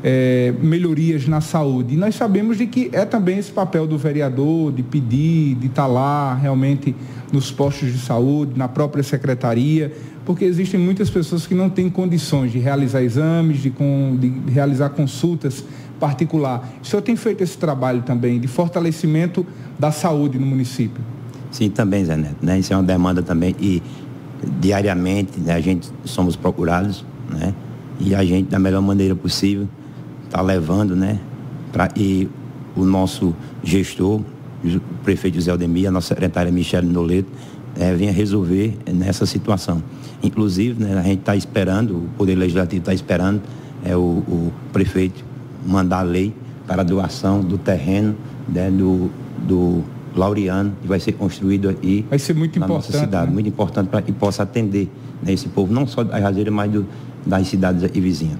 É, 0.03 0.53
melhorias 0.61 1.29
na 1.29 1.41
saúde. 1.41 1.95
E 1.95 1.97
nós 1.97 2.17
sabemos 2.17 2.59
de 2.59 2.67
que 2.67 2.91
é 2.93 3.05
também 3.05 3.39
esse 3.39 3.53
papel 3.53 3.87
do 3.87 3.97
vereador 3.97 4.73
de 4.73 4.83
pedir, 4.83 5.55
de 5.55 5.69
estar 5.69 5.87
lá 5.87 6.35
realmente 6.35 6.95
nos 7.33 7.51
postos 7.51 7.93
de 7.93 7.99
saúde, 7.99 8.53
na 8.57 8.69
própria 8.69 9.03
secretaria, 9.03 9.93
porque 10.25 10.45
existem 10.45 10.79
muitas 10.79 11.09
pessoas 11.09 11.47
que 11.47 11.55
não 11.55 11.71
têm 11.71 11.89
condições 11.89 12.51
de 12.51 12.59
realizar 12.59 13.03
exames, 13.03 13.63
de, 13.63 13.71
com, 13.71 14.17
de 14.19 14.33
realizar 14.51 14.91
consultas 14.91 15.65
particular. 15.99 16.69
O 16.83 16.87
senhor 16.87 17.03
tem 17.03 17.17
feito 17.17 17.43
esse 17.43 17.57
trabalho 17.57 18.03
também 18.03 18.39
de 18.39 18.49
fortalecimento 18.49 19.47
da 19.79 19.91
saúde 19.91 20.39
no 20.39 20.47
município? 20.47 21.03
Sim, 21.51 21.71
também, 21.71 22.05
Zé 22.05 22.17
Neto. 22.17 22.37
Né? 22.43 22.59
Isso 22.59 22.73
é 22.73 22.77
uma 22.77 22.83
demanda 22.83 23.23
também 23.23 23.55
e 23.61 23.83
diariamente 24.61 25.41
né, 25.41 25.55
a 25.55 25.61
gente 25.61 25.91
somos 26.05 26.37
procurados, 26.37 27.05
né? 27.31 27.55
E 27.99 28.15
a 28.15 28.23
gente, 28.23 28.51
da 28.51 28.59
melhor 28.59 28.83
maneira 28.83 29.17
possível, 29.17 29.67
está 30.25 30.43
levando, 30.43 30.95
né? 30.95 31.19
Pra, 31.73 31.89
e 31.97 32.29
o 32.77 32.85
nosso 32.85 33.35
gestor, 33.65 34.21
o 34.63 34.81
prefeito 35.03 35.37
José 35.37 35.51
Aldemir, 35.51 35.89
a 35.89 35.91
nossa 35.91 36.09
secretária 36.09 36.53
Michele 36.53 36.87
Noleto, 36.87 37.31
é, 37.79 37.95
venha 37.95 38.13
resolver 38.13 38.77
nessa 38.93 39.25
situação. 39.25 39.83
Inclusive, 40.23 40.83
né, 40.83 40.99
a 40.99 41.03
gente 41.03 41.21
está 41.21 41.37
esperando, 41.37 41.97
o 41.97 42.09
Poder 42.17 42.35
Legislativo 42.35 42.81
está 42.81 42.93
esperando 42.93 43.41
é, 43.85 43.97
o, 43.97 44.01
o, 44.01 44.53
prefeito 44.73 45.25
mandar 45.67 45.99
a 45.99 46.03
lei 46.03 46.35
para 46.67 46.83
a 46.83 46.85
doação 46.85 47.41
do 47.41 47.59
terreno 47.59 48.17
né, 48.49 48.71
do, 48.71 49.11
do 49.47 49.83
Laureano, 50.15 50.73
que 50.81 50.89
vai 50.89 50.99
ser 50.99 51.13
construído 51.13 51.69
aí 51.69 52.05
vai 52.09 52.19
ser 52.19 52.35
muito 52.35 52.59
na 52.59 52.67
importante, 52.67 52.93
nossa 52.93 53.05
cidade. 53.05 53.27
Né? 53.27 53.35
Muito 53.35 53.49
importante 53.49 53.89
para 53.89 54.03
que 54.03 54.13
possa 54.13 54.43
atender 54.43 54.91
né, 55.23 55.33
esse 55.33 55.49
povo, 55.49 55.73
não 55.73 55.87
só 55.87 56.03
da 56.03 56.19
Razeira, 56.19 56.51
mas 56.51 56.71
do, 56.71 56.87
das 57.25 57.47
cidades 57.49 57.83
e 57.83 58.01
vizinhas. 58.01 58.39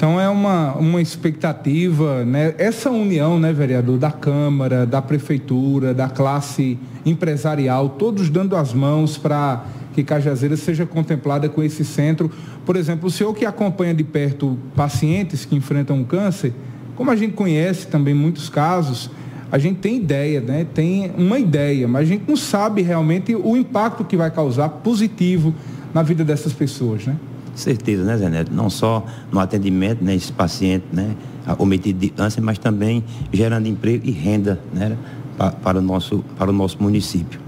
Então 0.00 0.18
é 0.18 0.30
uma, 0.30 0.72
uma 0.76 1.02
expectativa, 1.02 2.24
né? 2.24 2.54
Essa 2.56 2.90
união, 2.90 3.38
né, 3.38 3.52
vereador, 3.52 3.98
da 3.98 4.10
Câmara, 4.10 4.86
da 4.86 5.02
Prefeitura, 5.02 5.92
da 5.92 6.08
classe 6.08 6.78
empresarial, 7.04 7.90
todos 7.90 8.30
dando 8.30 8.56
as 8.56 8.72
mãos 8.72 9.18
para 9.18 9.62
que 9.92 10.02
Cajazeira 10.04 10.56
seja 10.56 10.86
contemplada 10.86 11.48
com 11.48 11.62
esse 11.62 11.84
centro. 11.84 12.30
Por 12.64 12.76
exemplo, 12.76 13.08
o 13.08 13.10
senhor 13.10 13.34
que 13.34 13.44
acompanha 13.44 13.94
de 13.94 14.04
perto 14.04 14.58
pacientes 14.74 15.44
que 15.44 15.56
enfrentam 15.56 16.02
câncer, 16.04 16.52
como 16.96 17.10
a 17.10 17.16
gente 17.16 17.32
conhece 17.32 17.86
também 17.86 18.14
muitos 18.14 18.48
casos, 18.48 19.10
a 19.50 19.58
gente 19.58 19.78
tem 19.78 19.96
ideia, 19.96 20.40
né? 20.40 20.66
Tem 20.72 21.10
uma 21.16 21.38
ideia, 21.38 21.88
mas 21.88 22.02
a 22.02 22.04
gente 22.04 22.24
não 22.28 22.36
sabe 22.36 22.82
realmente 22.82 23.34
o 23.34 23.56
impacto 23.56 24.04
que 24.04 24.16
vai 24.16 24.30
causar 24.30 24.68
positivo 24.68 25.54
na 25.92 26.02
vida 26.02 26.24
dessas 26.24 26.52
pessoas, 26.52 27.06
né? 27.06 27.16
Certeza, 27.54 28.04
né, 28.04 28.16
Zé 28.16 28.28
Neto? 28.28 28.52
Não 28.52 28.70
só 28.70 29.04
no 29.32 29.40
atendimento, 29.40 30.04
né, 30.04 30.14
esse 30.14 30.32
paciente, 30.32 30.84
né, 30.92 31.16
omitido 31.58 31.98
de 31.98 32.08
câncer, 32.08 32.40
mas 32.40 32.58
também 32.58 33.02
gerando 33.32 33.66
emprego 33.66 34.06
e 34.06 34.12
renda, 34.12 34.60
né, 34.72 34.96
para, 35.36 35.50
para, 35.50 35.78
o, 35.78 35.82
nosso, 35.82 36.24
para 36.38 36.50
o 36.50 36.52
nosso 36.52 36.80
município. 36.80 37.40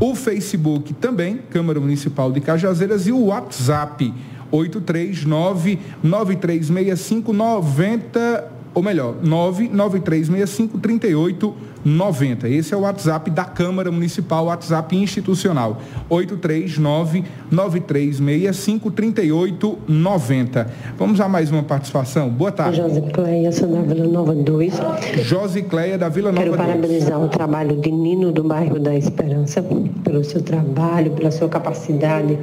o 0.00 0.14
Facebook 0.14 0.92
também, 0.94 1.40
Câmara 1.50 1.80
Municipal 1.80 2.32
de 2.32 2.40
Cajazeiras, 2.40 3.06
e 3.06 3.12
o 3.12 3.26
WhatsApp 3.26 4.12
839 4.50 5.78
9365 6.02 7.32
90 7.32 8.53
ou 8.74 8.82
melhor, 8.82 9.14
99365 9.22 10.78
3890. 10.78 12.48
Esse 12.48 12.72
é 12.74 12.76
o 12.76 12.80
WhatsApp 12.80 13.30
da 13.30 13.44
Câmara 13.44 13.92
Municipal, 13.92 14.46
WhatsApp 14.46 14.96
institucional. 14.96 15.80
839-9365 16.10 18.92
3890. 18.92 20.66
Vamos 20.98 21.20
a 21.20 21.28
mais 21.28 21.52
uma 21.52 21.62
participação. 21.62 22.28
Boa 22.28 22.50
tarde. 22.50 22.78
Josicleia, 22.78 23.52
sou 23.52 23.68
da 23.68 23.82
Vila 23.82 24.08
Nova 24.08 24.34
2. 24.34 24.74
Josicleia 25.22 25.96
da 25.96 26.08
Vila 26.08 26.32
Nova 26.32 26.42
Quero 26.42 26.56
2. 26.56 26.66
Quero 26.66 26.78
parabenizar 26.78 27.22
o 27.22 27.28
trabalho 27.28 27.76
de 27.76 27.92
Nino 27.92 28.32
do 28.32 28.42
bairro 28.42 28.80
da 28.80 28.96
Esperança 28.96 29.64
pelo 30.02 30.24
seu 30.24 30.42
trabalho, 30.42 31.12
pela 31.12 31.30
sua 31.30 31.48
capacidade, 31.48 32.36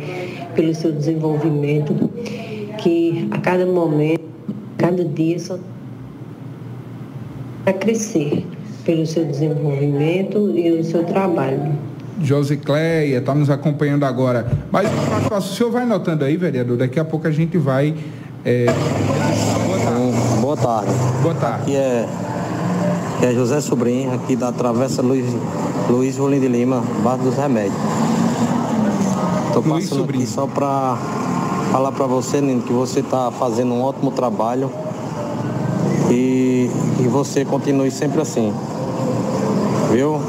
pelo 0.55 0.73
seu 0.73 0.93
desenvolvimento, 0.93 1.93
que 2.77 3.27
a 3.31 3.39
cada 3.39 3.65
momento, 3.65 4.23
cada 4.77 5.03
dia 5.03 5.37
só 5.37 5.59
a 7.65 7.73
crescer 7.73 8.45
pelo 8.85 9.05
seu 9.05 9.25
desenvolvimento 9.25 10.51
e 10.55 10.71
o 10.71 10.83
seu 10.83 11.03
trabalho. 11.03 11.73
Josicleia 12.21 13.17
está 13.17 13.33
nos 13.33 13.49
acompanhando 13.49 14.05
agora. 14.05 14.45
Mas 14.71 14.87
o 15.31 15.41
senhor 15.41 15.71
vai 15.71 15.85
notando 15.85 16.23
aí, 16.23 16.37
vereador, 16.37 16.77
daqui 16.77 16.99
a 16.99 17.05
pouco 17.05 17.27
a 17.27 17.31
gente 17.31 17.57
vai. 17.57 17.95
É... 18.45 18.65
Boa 19.65 19.77
tarde. 19.79 20.41
Boa 20.41 20.57
tarde. 20.57 20.91
Boa 21.21 21.35
tarde. 21.35 21.61
Aqui 21.63 21.75
é, 21.75 22.07
aqui 23.15 23.25
é 23.25 23.33
José 23.33 23.61
Sobrinho, 23.61 24.13
aqui 24.13 24.35
da 24.35 24.51
Travessa 24.51 25.01
Luiz, 25.01 25.25
Luiz 25.89 26.17
Rolim 26.17 26.39
de 26.39 26.47
Lima, 26.47 26.83
Barra 27.03 27.17
dos 27.17 27.35
Remédios. 27.35 27.75
Estou 29.47 29.63
passando 29.63 30.09
aqui 30.09 30.25
só 30.25 30.47
para 30.47 30.97
falar 31.71 31.91
para 31.91 32.05
você, 32.05 32.39
Nino, 32.39 32.61
que 32.61 32.73
você 32.73 33.01
está 33.01 33.31
fazendo 33.31 33.73
um 33.73 33.81
ótimo 33.81 34.11
trabalho 34.11 34.71
e, 36.11 36.69
e 36.99 37.07
você 37.07 37.45
continue 37.45 37.89
sempre 37.89 38.21
assim. 38.21 38.53
Viu? 39.91 40.19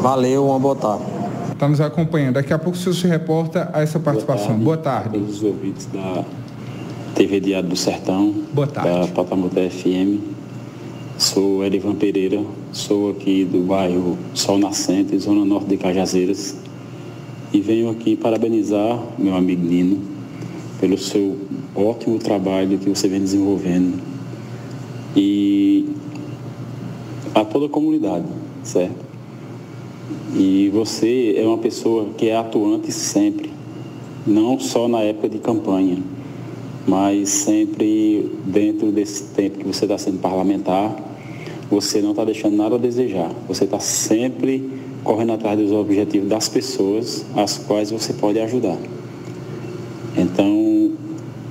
Valeu, 0.00 0.46
uma 0.46 0.58
boa 0.58 0.74
tarde. 0.74 1.04
Está 1.52 1.68
nos 1.68 1.80
acompanhando. 1.80 2.34
Daqui 2.34 2.52
a 2.52 2.58
pouco 2.58 2.78
o 2.78 2.80
senhor 2.80 2.94
se 2.94 3.06
reporta 3.06 3.70
a 3.72 3.82
essa 3.82 4.00
participação. 4.00 4.58
Boa 4.58 4.76
tarde. 4.76 5.10
Boa 5.10 5.18
tarde. 5.18 5.18
Todos 5.18 5.36
os 5.36 5.42
ouvintes 5.42 5.86
da 5.86 6.24
TV 7.14 7.40
Diário 7.40 7.68
do 7.68 7.76
Sertão. 7.76 8.34
Boa 8.52 8.66
tarde. 8.66 8.90
Da 8.90 9.06
Patamuté 9.08 9.68
FM. 9.68 10.38
Sou 11.18 11.64
Erivan 11.64 11.96
Pereira, 11.96 12.40
sou 12.72 13.10
aqui 13.10 13.44
do 13.44 13.66
bairro 13.66 14.16
Sol 14.34 14.56
Nascente, 14.56 15.18
Zona 15.18 15.44
Norte 15.44 15.66
de 15.66 15.76
Cajazeiras. 15.76 16.56
E 17.52 17.60
venho 17.60 17.90
aqui 17.90 18.14
parabenizar 18.14 19.02
meu 19.18 19.34
amigo 19.34 19.66
Nino 19.66 20.00
pelo 20.80 20.96
seu 20.96 21.36
ótimo 21.74 22.20
trabalho 22.20 22.78
que 22.78 22.88
você 22.88 23.08
vem 23.08 23.20
desenvolvendo 23.20 24.07
e 25.18 25.84
a 27.34 27.44
toda 27.44 27.66
a 27.66 27.68
comunidade, 27.68 28.24
certo? 28.62 29.04
E 30.36 30.70
você 30.72 31.34
é 31.36 31.44
uma 31.44 31.58
pessoa 31.58 32.10
que 32.16 32.28
é 32.28 32.36
atuante 32.36 32.92
sempre, 32.92 33.50
não 34.24 34.60
só 34.60 34.86
na 34.86 35.00
época 35.00 35.28
de 35.28 35.38
campanha, 35.38 35.98
mas 36.86 37.30
sempre 37.30 38.30
dentro 38.44 38.92
desse 38.92 39.34
tempo 39.34 39.58
que 39.58 39.66
você 39.66 39.86
está 39.86 39.98
sendo 39.98 40.20
parlamentar, 40.20 40.96
você 41.68 42.00
não 42.00 42.10
está 42.10 42.24
deixando 42.24 42.56
nada 42.56 42.76
a 42.76 42.78
desejar. 42.78 43.30
Você 43.48 43.64
está 43.64 43.80
sempre 43.80 44.70
correndo 45.02 45.32
atrás 45.32 45.58
dos 45.58 45.72
objetivos 45.72 46.28
das 46.28 46.48
pessoas 46.48 47.26
às 47.36 47.58
quais 47.58 47.90
você 47.90 48.12
pode 48.12 48.38
ajudar. 48.38 48.78
Então, 50.16 50.92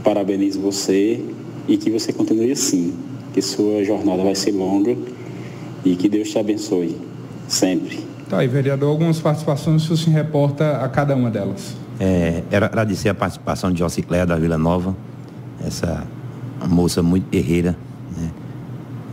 parabenizo 0.04 0.60
você 0.62 1.22
e 1.68 1.78
que 1.78 1.92
você 1.92 2.14
continue 2.14 2.52
assim 2.52 2.94
que 3.38 3.42
sua 3.44 3.84
jornada 3.84 4.24
vai 4.24 4.34
ser 4.34 4.52
longa 4.52 4.98
e 5.86 5.96
que 5.96 6.10
Deus 6.10 6.28
te 6.32 6.40
abençoe 6.40 6.98
sempre. 7.48 8.04
Tá 8.28 8.40
aí, 8.40 8.48
vereador, 8.48 8.90
algumas 8.90 9.20
participações, 9.20 9.84
o 9.84 9.86
senhor 9.86 9.98
se 9.98 10.10
reporta 10.10 10.78
a 10.78 10.90
cada 10.90 11.16
uma 11.16 11.30
delas. 11.30 11.76
É, 12.00 12.42
era 12.50 12.66
agradecer 12.66 13.10
a 13.10 13.14
participação 13.14 13.72
de 13.72 13.78
Jocicléia 13.78 14.26
da 14.26 14.36
Vila 14.38 14.58
Nova, 14.58 14.96
essa 15.64 16.04
moça 16.68 17.04
muito 17.04 17.30
guerreira, 17.30 17.78
né, 18.18 18.32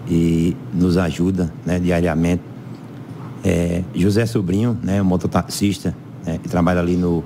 e 0.08 0.56
nos 0.72 0.96
ajuda 0.96 1.52
né, 1.66 1.78
diariamente. 1.78 2.42
É, 3.44 3.82
José 3.94 4.24
Sobrinho, 4.24 4.78
né, 4.82 5.02
mototaxista, 5.02 5.94
né, 6.24 6.40
que 6.42 6.48
trabalha 6.48 6.80
ali 6.80 6.96
no, 6.96 7.22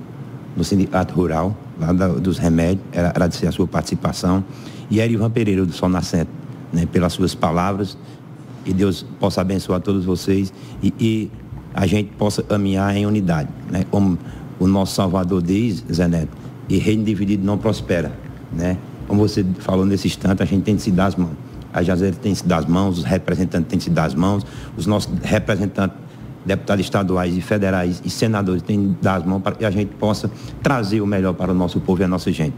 no 0.53 0.65
Sindicato 0.65 1.13
Rural, 1.13 1.55
lá 1.79 1.93
da, 1.93 2.09
dos 2.09 2.37
remédios, 2.37 2.83
era 2.91 3.07
agradecer 3.07 3.47
a 3.47 3.53
sua 3.53 3.65
participação. 3.65 4.43
E 4.91 4.99
Erivan 4.99 5.29
Pereira, 5.29 5.65
do 5.65 5.71
Sol 5.71 5.87
Nascente, 5.87 6.29
né, 6.71 6.85
pelas 6.85 7.13
suas 7.13 7.35
palavras. 7.35 7.97
E 8.65 8.73
Deus 8.73 9.05
possa 9.19 9.41
abençoar 9.41 9.79
todos 9.79 10.05
vocês 10.05 10.53
e, 10.83 10.93
e 10.99 11.31
a 11.73 11.87
gente 11.87 12.11
possa 12.17 12.43
caminhar 12.43 12.95
em 12.95 13.05
unidade. 13.05 13.49
Né? 13.71 13.85
Como 13.89 14.17
o 14.59 14.67
nosso 14.67 14.95
Salvador 14.95 15.41
diz, 15.41 15.83
Zé 15.91 16.07
Neto, 16.07 16.37
e 16.67 16.77
reino 16.77 17.03
dividido 17.03 17.45
não 17.45 17.57
prospera. 17.57 18.11
Né? 18.51 18.77
Como 19.07 19.27
você 19.27 19.45
falou 19.59 19.85
nesse 19.85 20.07
instante, 20.07 20.43
a 20.43 20.45
gente 20.45 20.63
tem 20.63 20.75
que 20.75 20.81
se 20.81 20.91
dar 20.91 21.07
as 21.07 21.15
mãos. 21.15 21.33
a 21.73 21.81
Jazeira 21.81 22.15
tem 22.15 22.33
se 22.35 22.45
das 22.45 22.65
mãos, 22.65 22.99
os 22.99 23.03
representantes 23.03 23.69
têm 23.69 23.79
se 23.79 23.89
das 23.89 24.13
mãos, 24.13 24.45
os 24.75 24.85
nossos 24.85 25.11
representantes 25.23 25.97
deputados 26.45 26.85
estaduais 26.85 27.35
e 27.35 27.41
federais 27.41 28.01
e 28.03 28.09
senadores 28.09 28.61
têm 28.61 28.95
das 29.01 29.23
mãos 29.25 29.41
para 29.41 29.55
que 29.55 29.65
a 29.65 29.71
gente 29.71 29.93
possa 29.95 30.31
trazer 30.63 31.01
o 31.01 31.05
melhor 31.05 31.33
para 31.33 31.51
o 31.51 31.55
nosso 31.55 31.79
povo 31.79 32.01
e 32.01 32.05
a 32.05 32.07
nossa 32.07 32.31
gente. 32.31 32.55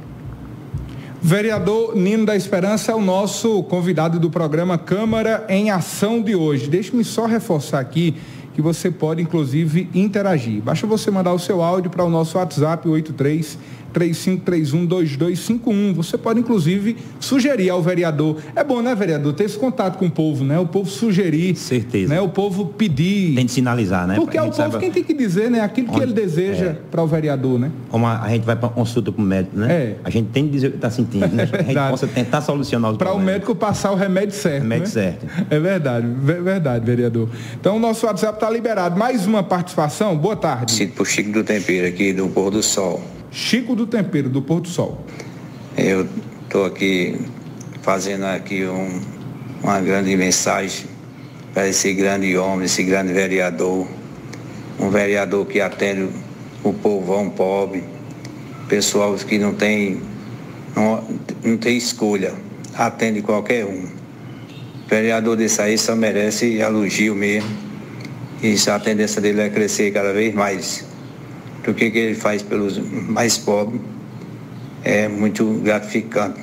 Vereador 1.24 1.96
Nino 1.96 2.26
da 2.26 2.36
Esperança 2.36 2.92
é 2.92 2.96
o 2.96 3.00
nosso 3.00 3.62
convidado 3.66 4.20
do 4.20 4.32
programa 4.32 4.76
Câmara 4.76 5.46
em 5.48 5.70
Ação 5.70 6.20
de 6.20 6.36
hoje. 6.36 6.68
Deixe-me 6.68 7.04
só 7.04 7.28
reforçar 7.28 7.80
aqui 7.80 8.16
que 8.56 8.62
você 8.62 8.90
pode, 8.90 9.22
inclusive, 9.22 9.88
interagir. 9.94 10.64
Basta 10.64 10.88
você 10.88 11.12
mandar 11.12 11.32
o 11.32 11.38
seu 11.38 11.62
áudio 11.62 11.92
para 11.92 12.04
o 12.04 12.10
nosso 12.10 12.40
WhatsApp 12.40 12.90
83 12.90 13.56
35312251. 13.94 15.94
Você 15.94 16.18
pode, 16.18 16.40
inclusive, 16.40 16.96
sugerir 17.20 17.70
ao 17.70 17.82
vereador. 17.82 18.38
É 18.56 18.64
bom, 18.64 18.82
né, 18.82 18.96
vereador, 18.96 19.34
ter 19.34 19.44
esse 19.46 19.58
contato 19.58 19.98
com 19.98 20.06
o 20.06 20.12
povo, 20.12 20.44
né? 20.44 20.60
O 20.60 20.68
povo 20.68 20.88
sugerir. 20.90 21.56
Certeza. 21.56 22.14
Né? 22.14 22.22
O 22.22 22.30
povo 22.30 22.66
pedir. 22.66 23.36
Tem 23.36 23.46
que 23.46 23.52
sinalizar, 23.52 24.08
né? 24.08 24.16
Porque 24.16 24.38
é 24.38 24.42
o 24.42 24.46
povo 24.46 24.58
saiba... 24.58 24.80
quem 24.80 24.90
tem 24.92 25.04
que 25.04 25.14
dizer, 25.14 25.52
né? 25.52 25.62
Aquilo 25.62 25.88
que 25.88 25.96
Onde... 25.96 26.04
ele 26.04 26.14
deseja 26.14 26.66
é. 26.66 26.78
para 26.90 27.04
o 27.04 27.08
vereador, 27.08 27.60
né? 27.60 27.72
Como 27.90 28.08
a 28.08 28.28
gente 28.30 28.46
vai 28.46 28.56
para 28.56 28.70
consulta 28.70 29.12
com 29.12 29.22
o 29.22 29.26
médico, 29.26 29.58
né? 29.58 29.72
É. 29.72 29.98
A 30.04 30.10
gente 30.10 30.30
tem 30.30 30.46
que 30.46 30.52
dizer 30.52 30.68
o 30.68 30.72
que 30.72 30.78
está 30.78 30.90
sentindo, 30.90 31.28
né? 31.28 31.48
É 31.52 31.60
a 31.60 31.64
gente 31.64 31.90
possa 31.90 32.08
tentar 32.08 32.42
solucionar 32.42 32.92
os 32.92 32.98
Para 32.98 33.14
o 33.14 33.20
médico 33.20 33.56
passar 33.56 33.92
o 33.92 33.96
remédio 33.96 34.36
certo. 34.36 34.64
Remédio 34.64 34.86
né? 34.86 34.90
certo. 34.90 35.28
É 35.50 35.60
verdade, 35.60 36.08
verdade, 36.08 36.86
vereador. 36.86 37.30
Então 37.60 37.78
o 37.78 37.80
nosso 37.80 38.06
WhatsApp 38.06 38.36
está 38.36 38.50
liberado. 38.50 38.98
Mais 38.98 39.26
uma 39.26 39.44
participação. 39.44 40.18
Boa 40.18 40.36
tarde. 40.36 40.72
Chico, 40.72 41.06
Chico 41.06 41.32
do 41.32 41.44
Tempero 41.44 41.88
aqui 41.88 42.14
do 42.14 42.28
Pôr 42.30 42.52
do 42.52 42.64
Sol. 42.64 43.02
Chico 43.32 43.78
do 43.78 43.88
Tempero, 43.88 44.28
do 44.28 44.42
Porto 44.42 44.68
Sol. 44.68 45.06
Eu 45.78 46.06
estou 46.44 46.66
aqui 46.66 47.18
fazendo 47.82 48.26
aqui 48.26 48.66
um, 48.66 49.02
uma 49.64 49.80
grande 49.80 50.18
mensagem 50.18 50.86
para 51.54 51.66
esse 51.70 51.94
grande 51.94 52.38
homem, 52.38 52.66
esse 52.66 52.84
grande 52.84 53.14
vereador, 53.14 53.88
um 54.78 54.90
vereador 54.90 55.46
que 55.46 55.62
atende 55.62 56.10
o 56.62 56.74
povão 56.74 57.30
pobre, 57.30 57.86
pessoal 58.68 59.16
que 59.16 59.38
não 59.38 59.56
tem, 59.56 60.02
não, 60.76 61.02
não 61.42 61.56
tem 61.56 61.78
escolha, 61.78 62.34
atende 62.76 63.22
qualquer 63.22 63.66
um. 63.66 63.86
O 63.86 64.90
vereador 64.90 65.38
desse 65.38 65.62
aí 65.62 65.78
só 65.78 65.96
merece 65.96 66.58
elogio 66.58 67.16
mesmo. 67.16 67.50
E 68.44 68.56
a 68.70 68.78
tendência 68.78 69.22
dele 69.22 69.40
é 69.40 69.50
crescer 69.50 69.92
cada 69.92 70.12
vez 70.12 70.36
mais 70.36 70.91
do 71.64 71.74
que, 71.74 71.92
que 71.92 71.98
ele 71.98 72.16
faz 72.16 72.42
pelos 72.42 72.78
mais 72.78 73.38
pobres 73.38 73.82
é 74.84 75.08
muito 75.08 75.46
gratificante. 75.64 76.40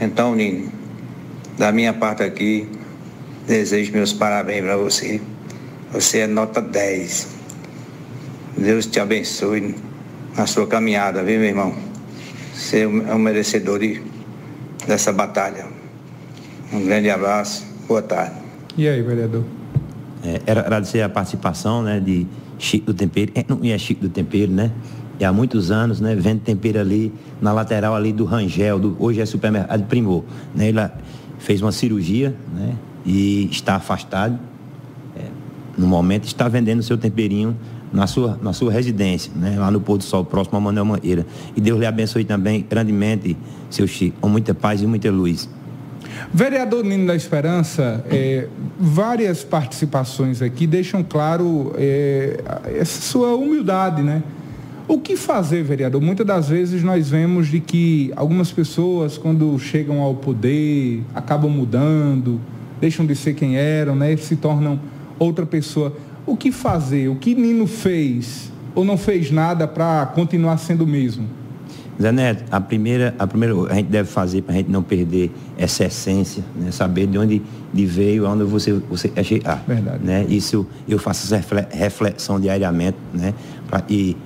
Então, 0.00 0.34
Nino, 0.34 0.70
da 1.58 1.70
minha 1.70 1.92
parte 1.92 2.22
aqui, 2.22 2.66
desejo 3.46 3.92
meus 3.92 4.12
parabéns 4.12 4.62
para 4.62 4.76
você. 4.76 5.20
Você 5.92 6.20
é 6.20 6.26
nota 6.26 6.60
10. 6.62 7.28
Deus 8.56 8.86
te 8.86 8.98
abençoe 8.98 9.74
na 10.36 10.46
sua 10.46 10.66
caminhada, 10.66 11.22
viu, 11.22 11.38
meu 11.38 11.48
irmão? 11.48 11.74
Você 12.54 12.82
é 12.82 12.86
um 12.86 13.18
merecedor 13.18 13.78
de, 13.78 14.02
dessa 14.86 15.12
batalha. 15.12 15.66
Um 16.72 16.84
grande 16.84 17.10
abraço, 17.10 17.66
boa 17.86 18.02
tarde. 18.02 18.36
E 18.76 18.88
aí, 18.88 19.02
vereador? 19.02 19.44
É, 20.24 20.40
era 20.46 20.60
agradecer 20.60 21.02
a 21.02 21.08
participação 21.08 21.82
né, 21.82 22.00
de 22.00 22.26
Chico 22.62 22.86
do 22.86 22.94
Tempero, 22.94 23.32
é, 23.34 23.44
não 23.48 23.58
é 23.64 23.76
Chico 23.76 24.02
do 24.02 24.08
Tempero, 24.08 24.52
né? 24.52 24.70
E 25.18 25.24
há 25.24 25.32
muitos 25.32 25.72
anos, 25.72 26.00
né? 26.00 26.14
Vendo 26.14 26.40
tempero 26.40 26.80
ali 26.80 27.12
na 27.40 27.52
lateral 27.52 27.94
ali 27.94 28.12
do 28.12 28.24
Rangel, 28.24 28.78
do, 28.78 28.96
hoje 28.98 29.20
é 29.20 29.26
supermercado 29.26 29.84
Primor. 29.86 30.22
Né? 30.54 30.68
Ele 30.68 30.80
fez 31.38 31.60
uma 31.60 31.72
cirurgia, 31.72 32.34
né? 32.54 32.76
E 33.04 33.48
está 33.50 33.74
afastado. 33.74 34.38
É, 35.16 35.24
no 35.76 35.86
momento 35.86 36.24
está 36.24 36.48
vendendo 36.48 36.82
seu 36.82 36.96
temperinho 36.96 37.56
na 37.92 38.06
sua, 38.06 38.38
na 38.40 38.52
sua 38.52 38.72
residência, 38.72 39.32
né? 39.34 39.56
lá 39.58 39.70
no 39.70 39.80
Pôr 39.80 39.98
do 39.98 40.04
Sol, 40.04 40.24
próximo 40.24 40.56
a 40.56 40.60
Manuel 40.60 40.84
Manheira. 40.84 41.26
E 41.56 41.60
Deus 41.60 41.78
lhe 41.78 41.86
abençoe 41.86 42.24
também 42.24 42.64
grandemente, 42.68 43.36
seu 43.70 43.88
Chico, 43.88 44.16
com 44.20 44.28
muita 44.28 44.54
paz 44.54 44.80
e 44.82 44.86
muita 44.86 45.10
luz. 45.10 45.48
Vereador 46.32 46.84
Nino 46.84 47.06
da 47.06 47.14
Esperança, 47.14 48.04
é, 48.10 48.46
várias 48.78 49.44
participações 49.44 50.40
aqui 50.40 50.66
deixam 50.66 51.02
claro 51.02 51.72
é, 51.76 52.40
essa 52.74 53.00
sua 53.00 53.34
humildade, 53.34 54.02
né? 54.02 54.22
O 54.88 54.98
que 54.98 55.16
fazer, 55.16 55.62
vereador? 55.62 56.00
Muitas 56.00 56.26
das 56.26 56.48
vezes 56.48 56.82
nós 56.82 57.08
vemos 57.08 57.48
de 57.48 57.60
que 57.60 58.12
algumas 58.16 58.50
pessoas, 58.50 59.16
quando 59.16 59.58
chegam 59.58 60.00
ao 60.00 60.14
poder, 60.14 61.02
acabam 61.14 61.50
mudando, 61.50 62.40
deixam 62.80 63.06
de 63.06 63.14
ser 63.14 63.34
quem 63.34 63.56
eram, 63.56 63.94
né? 63.94 64.16
Se 64.16 64.36
tornam 64.36 64.78
outra 65.18 65.46
pessoa. 65.46 65.96
O 66.26 66.36
que 66.36 66.50
fazer? 66.50 67.08
O 67.08 67.16
que 67.16 67.34
Nino 67.34 67.66
fez 67.66 68.52
ou 68.74 68.84
não 68.84 68.96
fez 68.96 69.30
nada 69.30 69.68
para 69.68 70.06
continuar 70.06 70.56
sendo 70.58 70.84
o 70.84 70.86
mesmo? 70.86 71.41
Zé 72.02 72.10
Neto, 72.10 72.44
a 72.50 72.60
primeira, 72.60 73.14
a 73.18 73.26
primeira 73.26 73.54
a 73.70 73.74
gente 73.74 73.86
deve 73.86 74.08
fazer 74.08 74.42
para 74.42 74.54
a 74.54 74.58
gente 74.58 74.70
não 74.70 74.82
perder 74.82 75.30
essa 75.56 75.84
essência, 75.84 76.42
né? 76.56 76.72
saber 76.72 77.06
de 77.06 77.16
onde 77.16 77.42
de 77.72 77.86
veio, 77.86 78.26
onde 78.26 78.44
você, 78.44 78.72
você 78.72 79.10
é 79.14 79.22
chegar. 79.22 79.62
Verdade. 79.66 80.04
Né? 80.04 80.26
Isso 80.28 80.66
eu 80.88 80.98
faço 80.98 81.32
essa 81.32 81.66
reflexão 81.70 82.38
diariamente, 82.38 82.98
né? 83.14 83.32
Pra, 83.68 83.82
e 83.88 84.16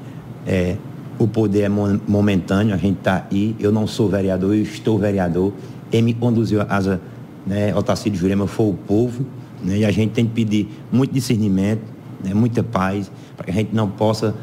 é, 0.47 0.77
o 1.19 1.29
poder 1.29 1.62
é 1.62 1.69
momentâneo, 1.69 2.75
a 2.75 2.79
gente 2.79 2.99
está 2.99 3.27
aí, 3.31 3.55
eu 3.61 3.71
não 3.71 3.87
sou 3.87 4.09
vereador, 4.09 4.55
eu 4.55 4.62
estou 4.62 4.99
vereador. 4.99 5.53
Quem 5.91 6.03
me 6.03 6.15
conduziu 6.15 6.62
a 6.62 6.65
asa, 6.69 7.01
né, 7.47 7.75
Otacílio 7.75 8.19
Jurema, 8.19 8.47
foi 8.47 8.67
o 8.67 8.75
povo, 8.75 9.25
né? 9.62 9.79
E 9.79 9.85
a 9.85 9.91
gente 9.91 10.11
tem 10.11 10.27
que 10.27 10.33
pedir 10.33 10.69
muito 10.91 11.12
discernimento, 11.12 11.83
né, 12.25 12.35
muita 12.35 12.62
paz, 12.62 13.11
para 13.37 13.45
que 13.45 13.51
a 13.51 13.55
gente 13.55 13.75
não 13.75 13.89
possa 13.89 14.35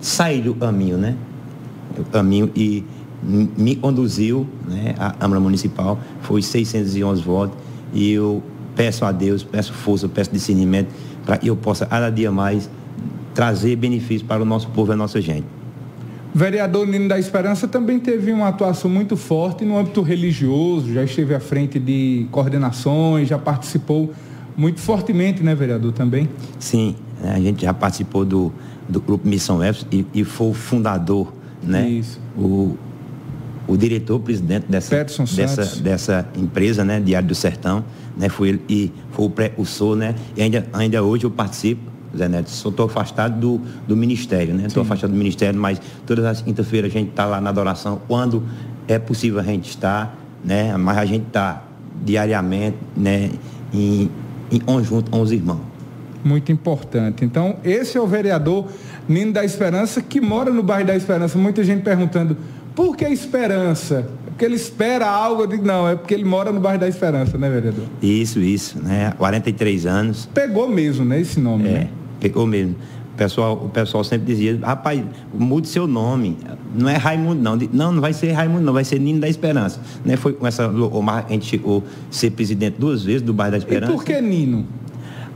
sair 0.00 0.42
do 0.42 0.54
caminho, 0.54 0.98
né? 0.98 1.16
O 1.98 2.04
caminho 2.04 2.50
e 2.54 2.84
me 3.22 3.76
conduziu 3.76 4.46
né, 4.66 4.94
à 4.98 5.10
Câmara 5.10 5.40
Municipal, 5.40 5.98
foi 6.22 6.42
611 6.42 7.22
votos 7.22 7.56
e 7.92 8.12
eu 8.12 8.42
peço 8.74 9.04
a 9.04 9.12
Deus, 9.12 9.42
peço 9.42 9.72
força, 9.72 10.08
peço 10.08 10.32
discernimento 10.32 10.88
para 11.24 11.36
que 11.36 11.48
eu 11.48 11.56
possa 11.56 11.84
cada 11.84 12.10
dia 12.10 12.32
mais 12.32 12.70
trazer 13.34 13.76
benefícios 13.76 14.22
para 14.22 14.42
o 14.42 14.44
nosso 14.44 14.68
povo 14.70 14.92
e 14.92 14.94
a 14.94 14.96
nossa 14.96 15.20
gente. 15.20 15.46
Vereador 16.32 16.86
Nino 16.86 17.08
da 17.08 17.18
Esperança 17.18 17.66
também 17.66 17.98
teve 17.98 18.32
uma 18.32 18.48
atuação 18.48 18.90
muito 18.90 19.16
forte 19.16 19.64
no 19.64 19.76
âmbito 19.76 20.00
religioso, 20.00 20.92
já 20.92 21.02
esteve 21.02 21.34
à 21.34 21.40
frente 21.40 21.78
de 21.78 22.26
coordenações, 22.30 23.28
já 23.28 23.36
participou 23.36 24.12
muito 24.56 24.80
fortemente, 24.80 25.42
né, 25.42 25.54
vereador, 25.54 25.92
também? 25.92 26.28
Sim, 26.58 26.94
a 27.22 27.40
gente 27.40 27.62
já 27.62 27.74
participou 27.74 28.24
do, 28.24 28.52
do 28.88 29.00
Grupo 29.00 29.26
Missão 29.28 29.62
F 29.62 29.84
e, 29.90 30.06
e 30.14 30.24
foi 30.24 30.50
o 30.50 30.54
fundador 30.54 31.32
né? 31.62 31.88
Isso. 31.88 32.20
O, 32.36 32.76
o 33.66 33.76
diretor-presidente 33.76 34.66
dessa, 34.68 35.04
dessa, 35.04 35.80
dessa 35.80 36.28
empresa, 36.36 36.84
né, 36.84 37.00
Diário 37.00 37.28
do 37.28 37.34
Sertão, 37.34 37.84
né, 38.16 38.28
foi 38.28 38.48
ele 38.48 38.60
e 38.68 38.92
foi 39.12 39.26
o 39.26 39.30
precursor, 39.30 39.96
né? 39.96 40.14
E 40.36 40.42
ainda, 40.42 40.66
ainda 40.72 41.02
hoje 41.02 41.24
eu 41.24 41.30
participo, 41.30 41.90
Zé 42.16 42.28
Neto, 42.28 42.50
só 42.50 42.68
estou 42.68 42.86
afastado 42.86 43.38
do, 43.38 43.60
do 43.86 43.96
Ministério, 43.96 44.52
né? 44.54 44.66
Estou 44.66 44.82
afastado 44.82 45.10
do 45.10 45.16
Ministério, 45.16 45.58
mas 45.58 45.80
todas 46.04 46.24
as 46.24 46.42
quinta-feiras 46.42 46.90
a 46.90 46.98
gente 46.98 47.10
está 47.10 47.24
lá 47.24 47.40
na 47.40 47.50
adoração, 47.50 48.00
quando 48.08 48.42
é 48.88 48.98
possível 48.98 49.38
a 49.38 49.44
gente 49.44 49.68
estar, 49.68 50.18
né? 50.44 50.76
Mas 50.76 50.98
a 50.98 51.04
gente 51.04 51.26
está 51.28 51.64
diariamente, 52.04 52.76
né, 52.96 53.30
em, 53.72 54.10
em 54.50 54.58
conjunto 54.58 55.10
com 55.10 55.20
os 55.20 55.30
irmãos. 55.30 55.69
Muito 56.24 56.52
importante. 56.52 57.24
Então, 57.24 57.56
esse 57.64 57.96
é 57.96 58.00
o 58.00 58.06
vereador 58.06 58.66
Nino 59.08 59.32
da 59.32 59.44
Esperança, 59.44 60.02
que 60.02 60.20
mora 60.20 60.52
no 60.52 60.62
bairro 60.62 60.86
da 60.86 60.96
Esperança. 60.96 61.38
Muita 61.38 61.64
gente 61.64 61.82
perguntando, 61.82 62.36
por 62.74 62.96
que 62.96 63.04
Esperança? 63.06 64.08
É 64.26 64.30
porque 64.30 64.44
ele 64.44 64.54
espera 64.54 65.06
algo? 65.06 65.42
Eu 65.42 65.46
digo, 65.46 65.66
não, 65.66 65.88
é 65.88 65.96
porque 65.96 66.14
ele 66.14 66.24
mora 66.24 66.52
no 66.52 66.60
bairro 66.60 66.80
da 66.80 66.88
Esperança, 66.88 67.36
né, 67.36 67.48
vereador? 67.50 67.84
Isso, 68.00 68.40
isso, 68.40 68.78
né? 68.82 69.12
43 69.18 69.86
anos. 69.86 70.28
Pegou 70.32 70.68
mesmo, 70.68 71.04
né, 71.04 71.20
esse 71.20 71.40
nome, 71.40 71.68
é, 71.68 71.72
né? 71.72 71.88
pegou 72.20 72.46
mesmo. 72.46 72.76
O 73.14 73.16
pessoal, 73.16 73.52
o 73.66 73.68
pessoal 73.68 74.02
sempre 74.02 74.26
dizia, 74.26 74.58
rapaz, 74.62 75.02
mude 75.34 75.68
seu 75.68 75.86
nome. 75.86 76.38
Não 76.74 76.88
é 76.88 76.96
Raimundo, 76.96 77.42
não. 77.42 77.56
Não, 77.70 77.92
não 77.92 78.00
vai 78.00 78.12
ser 78.14 78.32
Raimundo, 78.32 78.62
não, 78.62 78.72
vai 78.72 78.84
ser 78.84 78.98
Nino 78.98 79.20
da 79.20 79.28
Esperança. 79.28 79.80
Né? 80.04 80.16
Foi 80.16 80.32
com 80.32 80.46
essa. 80.46 80.66
A 80.66 81.32
gente 81.32 81.44
chegou 81.44 81.84
a 81.86 82.12
ser 82.12 82.30
presidente 82.30 82.76
duas 82.78 83.04
vezes 83.04 83.20
do 83.20 83.34
bairro 83.34 83.52
da 83.52 83.58
Esperança. 83.58 83.92
E 83.92 83.94
por 83.94 84.04
que 84.04 84.18
Nino? 84.22 84.64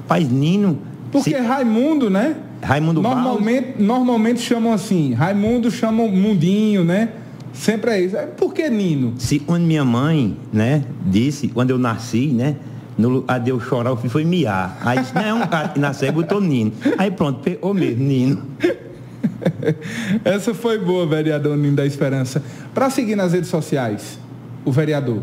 Rapaz, 0.05 0.29
Nino. 0.29 0.79
Porque 1.11 1.31
se... 1.31 1.37
Raimundo, 1.37 2.11
né? 2.11 2.37
Raimundo 2.63 3.01
normalmente, 3.01 3.67
Barros. 3.73 3.87
Normalmente 3.87 4.41
chamam 4.41 4.73
assim, 4.73 5.13
Raimundo 5.13 5.71
chamam 5.71 6.09
Mundinho, 6.09 6.85
né? 6.85 7.09
Sempre 7.53 7.91
é 7.93 8.01
isso. 8.01 8.17
Por 8.37 8.53
que 8.53 8.69
Nino? 8.69 9.15
Se 9.17 9.39
quando 9.39 9.65
minha 9.65 9.85
mãe, 9.85 10.37
né, 10.53 10.83
disse, 11.07 11.49
quando 11.49 11.71
eu 11.71 11.79
nasci, 11.79 12.29
né, 12.29 12.57
no 12.99 13.25
a 13.29 13.39
Deus 13.39 13.63
chorar, 13.63 13.93
o 13.93 13.97
filho 13.97 14.11
foi 14.11 14.25
miar. 14.25 14.77
Aí 14.83 14.99
disse, 14.99 15.15
não, 15.15 15.43
é 15.43 15.79
nasceu 15.79 16.09
e 16.09 16.13
botou 16.13 16.41
Nino. 16.41 16.73
Aí 16.99 17.11
pronto, 17.11 17.41
pegou 17.41 17.73
mesmo, 17.73 18.03
Nino. 18.03 18.43
Essa 20.25 20.53
foi 20.53 20.79
boa, 20.79 21.07
vereador 21.07 21.57
Nino 21.57 21.77
da 21.77 21.87
Esperança. 21.87 22.43
Para 22.75 22.91
seguir 22.91 23.17
nas 23.17 23.33
redes 23.33 23.49
sociais, 23.49 24.19
o 24.65 24.73
vereador. 24.73 25.23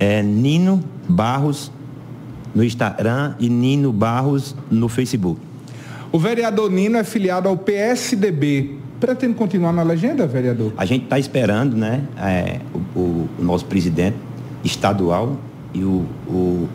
é 0.00 0.22
Nino 0.22 0.82
Barros 1.08 1.70
no 2.54 2.64
Instagram 2.64 3.34
e 3.38 3.48
Nino 3.48 3.92
Barros 3.92 4.54
no 4.70 4.88
Facebook. 4.88 5.40
O 6.12 6.18
vereador 6.18 6.70
Nino 6.70 6.96
é 6.96 7.04
filiado 7.04 7.48
ao 7.48 7.56
PSDB. 7.56 8.78
Pretende 8.98 9.34
continuar 9.34 9.72
na 9.72 9.82
legenda, 9.82 10.26
vereador? 10.26 10.72
A 10.76 10.86
gente 10.86 11.04
está 11.04 11.18
esperando, 11.18 11.76
né, 11.76 12.04
é, 12.16 12.60
o, 12.94 12.98
o, 12.98 13.28
nosso 13.38 13.66
presidente 13.66 14.16
estadual 14.64 15.36
e 15.74 15.84
o, 15.84 16.06
o 16.26 16.68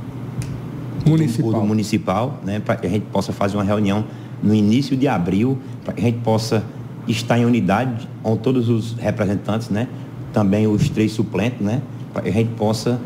municipal, 1.06 1.62
o, 1.62 1.68
municipal 1.68 2.40
né, 2.44 2.60
para 2.60 2.76
que 2.76 2.86
a 2.86 2.90
gente 2.90 3.06
possa 3.12 3.34
fazer 3.34 3.58
uma 3.58 3.64
reunião 3.64 4.06
no 4.44 4.54
início 4.54 4.96
de 4.96 5.08
abril, 5.08 5.58
para 5.84 5.94
que 5.94 6.02
a 6.02 6.04
gente 6.04 6.20
possa 6.20 6.64
estar 7.08 7.40
em 7.40 7.46
unidade 7.46 8.08
com 8.22 8.38
todos 8.38 8.70
os 8.70 8.94
representantes, 8.94 9.70
né, 9.70 9.88
também 10.32 10.68
os 10.68 10.90
três 10.90 11.12
suplentes, 11.12 11.60
né, 11.60 11.82
para 12.14 12.22
que 12.22 12.30
a 12.30 12.34
gente 12.34 12.52
possa 12.56 13.00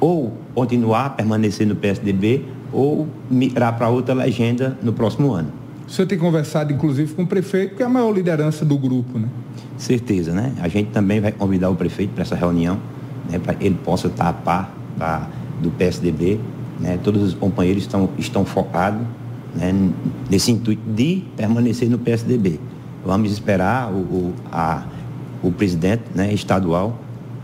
ou 0.00 0.32
continuar, 0.54 1.10
permanecer 1.10 1.66
no 1.66 1.76
PSDB 1.76 2.44
ou 2.72 3.06
migrar 3.30 3.76
para 3.76 3.88
outra 3.88 4.14
legenda 4.14 4.76
no 4.82 4.92
próximo 4.92 5.32
ano. 5.32 5.52
O 5.86 5.90
senhor 5.90 6.06
tem 6.06 6.18
conversado, 6.18 6.72
inclusive, 6.72 7.12
com 7.14 7.24
o 7.24 7.26
prefeito, 7.26 7.74
que 7.74 7.82
é 7.82 7.86
a 7.86 7.88
maior 7.88 8.12
liderança 8.12 8.64
do 8.64 8.78
grupo, 8.78 9.18
né? 9.18 9.28
Certeza, 9.76 10.32
né? 10.32 10.52
A 10.60 10.68
gente 10.68 10.90
também 10.90 11.20
vai 11.20 11.32
convidar 11.32 11.68
o 11.68 11.74
prefeito 11.74 12.10
para 12.10 12.22
essa 12.22 12.36
reunião, 12.36 12.78
né, 13.28 13.38
para 13.38 13.54
que 13.54 13.66
ele 13.66 13.76
possa 13.84 14.06
estar 14.06 14.28
a 14.28 14.32
par 14.32 14.72
tá, 14.98 15.28
do 15.60 15.70
PSDB. 15.70 16.38
Né? 16.78 16.98
Todos 17.02 17.22
os 17.22 17.34
companheiros 17.34 17.82
estão, 17.82 18.08
estão 18.18 18.44
focados 18.44 19.02
né, 19.54 19.72
nesse 20.30 20.52
intuito 20.52 20.82
de 20.90 21.24
permanecer 21.36 21.90
no 21.90 21.98
PSDB. 21.98 22.60
Vamos 23.04 23.32
esperar 23.32 23.90
o, 23.90 23.98
o, 23.98 24.34
a, 24.52 24.84
o 25.42 25.50
presidente 25.50 26.04
né, 26.14 26.32
estadual 26.32 26.98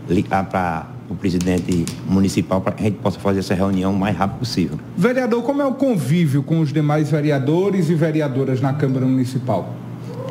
ligar 0.07 0.47
para 0.47 0.87
o 1.09 1.15
presidente 1.15 1.85
municipal 2.07 2.61
para 2.61 2.73
que 2.73 2.83
a 2.83 2.85
gente 2.85 2.97
possa 2.97 3.19
fazer 3.19 3.39
essa 3.39 3.53
reunião 3.53 3.93
o 3.93 3.97
mais 3.97 4.15
rápido 4.15 4.39
possível. 4.39 4.77
Vereador, 4.97 5.41
como 5.43 5.61
é 5.61 5.65
o 5.65 5.73
convívio 5.73 6.43
com 6.43 6.59
os 6.59 6.73
demais 6.73 7.09
vereadores 7.09 7.89
e 7.89 7.95
vereadoras 7.95 8.61
na 8.61 8.73
Câmara 8.73 9.05
Municipal? 9.05 9.73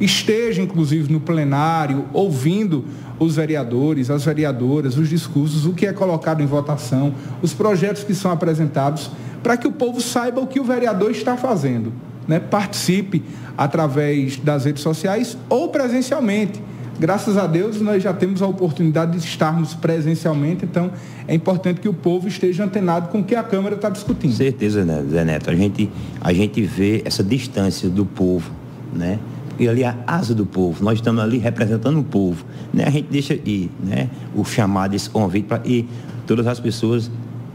Esteja, 0.00 0.60
inclusive, 0.60 1.12
no 1.12 1.20
plenário, 1.20 2.06
ouvindo 2.12 2.84
os 3.18 3.36
vereadores, 3.36 4.10
as 4.10 4.24
vereadoras, 4.24 4.96
os 4.96 5.08
discursos, 5.08 5.66
o 5.66 5.72
que 5.72 5.86
é 5.86 5.92
colocado 5.92 6.42
em 6.42 6.46
votação, 6.46 7.14
os 7.42 7.52
projetos 7.52 8.04
que 8.04 8.14
são 8.14 8.30
apresentados, 8.30 9.10
para 9.42 9.56
que 9.56 9.66
o 9.66 9.72
povo 9.72 10.00
saiba 10.00 10.40
o 10.40 10.46
que 10.46 10.58
o 10.58 10.64
vereador 10.64 11.10
está 11.10 11.36
fazendo. 11.36 11.92
Né? 12.26 12.40
Participe 12.40 13.22
através 13.56 14.36
das 14.38 14.64
redes 14.64 14.82
sociais 14.82 15.36
ou 15.48 15.68
presencialmente. 15.68 16.60
Graças 16.98 17.36
a 17.36 17.46
Deus 17.46 17.80
nós 17.80 18.02
já 18.02 18.12
temos 18.12 18.40
a 18.40 18.46
oportunidade 18.46 19.18
de 19.18 19.18
estarmos 19.18 19.74
presencialmente, 19.74 20.64
então 20.64 20.92
é 21.26 21.34
importante 21.34 21.80
que 21.80 21.88
o 21.88 21.92
povo 21.92 22.28
esteja 22.28 22.64
antenado 22.64 23.08
com 23.08 23.18
o 23.18 23.24
que 23.24 23.34
a 23.34 23.42
Câmara 23.42 23.74
está 23.74 23.90
discutindo. 23.90 24.32
Certeza, 24.32 24.84
né, 24.84 25.04
Zé 25.10 25.24
Neto. 25.24 25.50
A 25.50 25.56
gente, 25.56 25.90
a 26.20 26.32
gente 26.32 26.62
vê 26.62 27.02
essa 27.04 27.22
distância 27.22 27.88
do 27.88 28.06
povo, 28.06 28.50
né? 28.92 29.18
E 29.58 29.68
ali 29.68 29.84
a 29.84 29.96
asa 30.06 30.34
do 30.34 30.46
povo. 30.46 30.84
Nós 30.84 30.94
estamos 30.94 31.22
ali 31.22 31.38
representando 31.38 31.98
o 32.00 32.04
povo. 32.04 32.44
Né? 32.72 32.84
A 32.86 32.90
gente 32.90 33.08
deixa 33.10 33.34
ir 33.34 33.70
né? 33.82 34.08
o 34.34 34.44
chamado, 34.44 34.94
esse 34.94 35.08
convite 35.08 35.46
para 35.46 35.58
que 35.58 35.86
todas 36.26 36.46
as 36.46 36.60
pessoas 36.60 37.10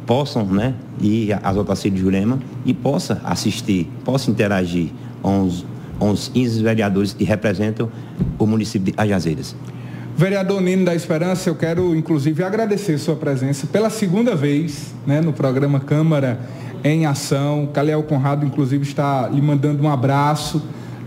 possam 0.06 0.46
né? 0.46 0.74
ir 1.02 1.38
às 1.44 1.56
Otacílio 1.56 1.98
de 1.98 2.04
Jurema 2.04 2.40
e 2.66 2.74
possa 2.74 3.22
assistir, 3.24 3.88
possa 4.04 4.32
interagir 4.32 4.90
com 5.22 5.44
os, 5.44 5.66
com 5.98 6.12
os 6.12 6.28
15 6.28 6.64
vereadores 6.64 7.14
que 7.14 7.24
representam 7.24 7.90
o 8.38 8.46
município 8.46 8.92
de 8.92 9.00
Ajazeiras. 9.00 9.56
Vereador 10.16 10.62
Nino 10.62 10.84
da 10.84 10.94
Esperança, 10.94 11.50
eu 11.50 11.56
quero 11.56 11.96
inclusive 11.96 12.44
agradecer 12.44 12.98
sua 12.98 13.16
presença 13.16 13.66
pela 13.68 13.90
segunda 13.90 14.36
vez 14.36 14.94
né, 15.08 15.22
no 15.22 15.32
programa 15.32 15.80
Câmara 15.80 16.40
em 16.84 17.06
Ação. 17.06 17.70
Calel 17.74 18.04
Conrado, 18.04 18.46
inclusive, 18.46 18.84
está 18.84 19.30
lhe 19.30 19.42
mandando 19.42 19.84
um 19.84 19.90
abraço 19.90 20.62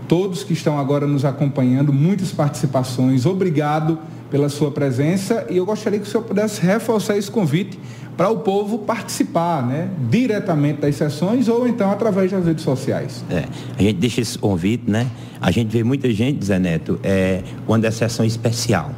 todos 0.07 0.43
que 0.43 0.53
estão 0.53 0.77
agora 0.77 1.07
nos 1.07 1.25
acompanhando, 1.25 1.91
muitas 1.91 2.31
participações. 2.31 3.25
Obrigado 3.25 3.99
pela 4.29 4.49
sua 4.49 4.71
presença 4.71 5.45
e 5.49 5.57
eu 5.57 5.65
gostaria 5.65 5.99
que 5.99 6.07
o 6.07 6.09
senhor 6.09 6.23
pudesse 6.23 6.59
reforçar 6.59 7.17
esse 7.17 7.29
convite 7.29 7.79
para 8.17 8.29
o 8.29 8.39
povo 8.39 8.79
participar, 8.79 9.65
né, 9.65 9.89
diretamente 10.09 10.81
das 10.81 10.95
sessões 10.95 11.47
ou 11.47 11.67
então 11.67 11.91
através 11.91 12.31
das 12.31 12.45
redes 12.45 12.63
sociais. 12.63 13.23
É, 13.29 13.45
a 13.77 13.81
gente 13.81 13.97
deixa 13.97 14.21
esse 14.21 14.37
convite, 14.37 14.89
né? 14.89 15.07
A 15.41 15.51
gente 15.51 15.69
vê 15.69 15.83
muita 15.83 16.11
gente, 16.11 16.45
Zé 16.45 16.59
Neto, 16.59 16.99
é, 17.03 17.43
quando 17.65 17.85
é 17.85 17.91
sessão 17.91 18.25
especial, 18.25 18.91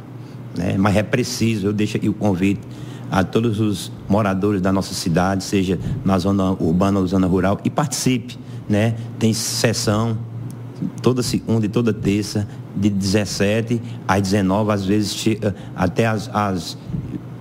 né? 0.56 0.76
Mas 0.78 0.96
é 0.96 1.02
preciso, 1.02 1.68
eu 1.68 1.72
deixo 1.72 1.96
aqui 1.96 2.08
o 2.08 2.14
convite 2.14 2.60
a 3.10 3.22
todos 3.22 3.60
os 3.60 3.90
moradores 4.08 4.60
da 4.60 4.72
nossa 4.72 4.94
cidade, 4.94 5.44
seja 5.44 5.78
na 6.04 6.18
zona 6.18 6.52
urbana 6.52 6.98
ou 6.98 7.06
zona 7.06 7.26
rural, 7.26 7.58
e 7.64 7.70
participe, 7.70 8.38
né? 8.68 8.94
Tem 9.18 9.32
sessão 9.32 10.16
toda 11.02 11.22
segunda 11.22 11.66
e 11.66 11.68
toda 11.68 11.92
terça, 11.92 12.46
de 12.74 12.90
17 12.90 13.80
às 14.06 14.22
19, 14.22 14.72
às 14.72 14.84
vezes 14.84 15.14
chega 15.14 15.54
até 15.74 16.06
às, 16.06 16.30
às 16.32 16.76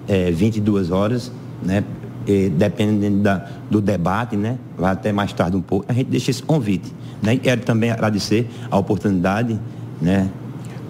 é, 0.08 0.32
22 0.32 0.92
horas, 0.92 1.32
né? 1.64 1.84
E, 2.28 2.50
dependendo 2.50 3.22
da, 3.22 3.48
do 3.70 3.80
debate, 3.80 4.36
né? 4.36 4.58
Vai 4.78 4.92
até 4.92 5.12
mais 5.12 5.32
tarde 5.34 5.56
um 5.56 5.62
pouco. 5.62 5.86
A 5.88 5.94
gente 5.94 6.08
deixa 6.08 6.32
esse 6.32 6.42
convite. 6.42 6.92
Né? 7.22 7.36
E 7.36 7.38
quero 7.38 7.62
também 7.62 7.92
agradecer 7.92 8.50
a 8.70 8.78
oportunidade, 8.78 9.60
né? 10.02 10.30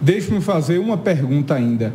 Deixe-me 0.01 0.39
fazer 0.39 0.79
uma 0.79 0.97
pergunta 0.97 1.53
ainda. 1.53 1.91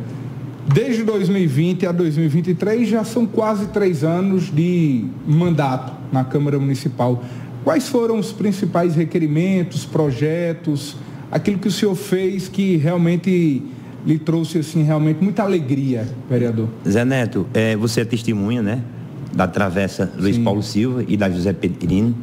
Desde 0.73 1.03
2020 1.03 1.87
a 1.87 1.91
2023 1.91 2.87
já 2.87 3.03
são 3.03 3.25
quase 3.25 3.67
três 3.67 4.03
anos 4.03 4.53
de 4.53 5.05
mandato 5.25 5.93
na 6.11 6.23
Câmara 6.23 6.59
Municipal. 6.59 7.23
Quais 7.63 7.87
foram 7.87 8.17
os 8.17 8.31
principais 8.31 8.95
requerimentos, 8.95 9.85
projetos, 9.85 10.95
aquilo 11.31 11.59
que 11.59 11.67
o 11.67 11.71
senhor 11.71 11.95
fez 11.95 12.47
que 12.47 12.75
realmente 12.77 13.63
lhe 14.05 14.17
trouxe 14.17 14.59
assim 14.59 14.83
realmente 14.83 15.23
muita 15.23 15.43
alegria, 15.43 16.07
vereador? 16.29 16.67
Zé 16.87 17.05
Neto, 17.05 17.45
é, 17.53 17.75
você 17.75 18.01
é 18.01 18.05
testemunha, 18.05 18.61
né, 18.61 18.81
da 19.33 19.47
travessa 19.47 20.11
Luiz 20.17 20.35
Sim. 20.35 20.43
Paulo 20.43 20.63
Silva 20.63 21.05
e 21.07 21.15
da 21.15 21.29
José 21.29 21.53
Pedrino. 21.53 22.15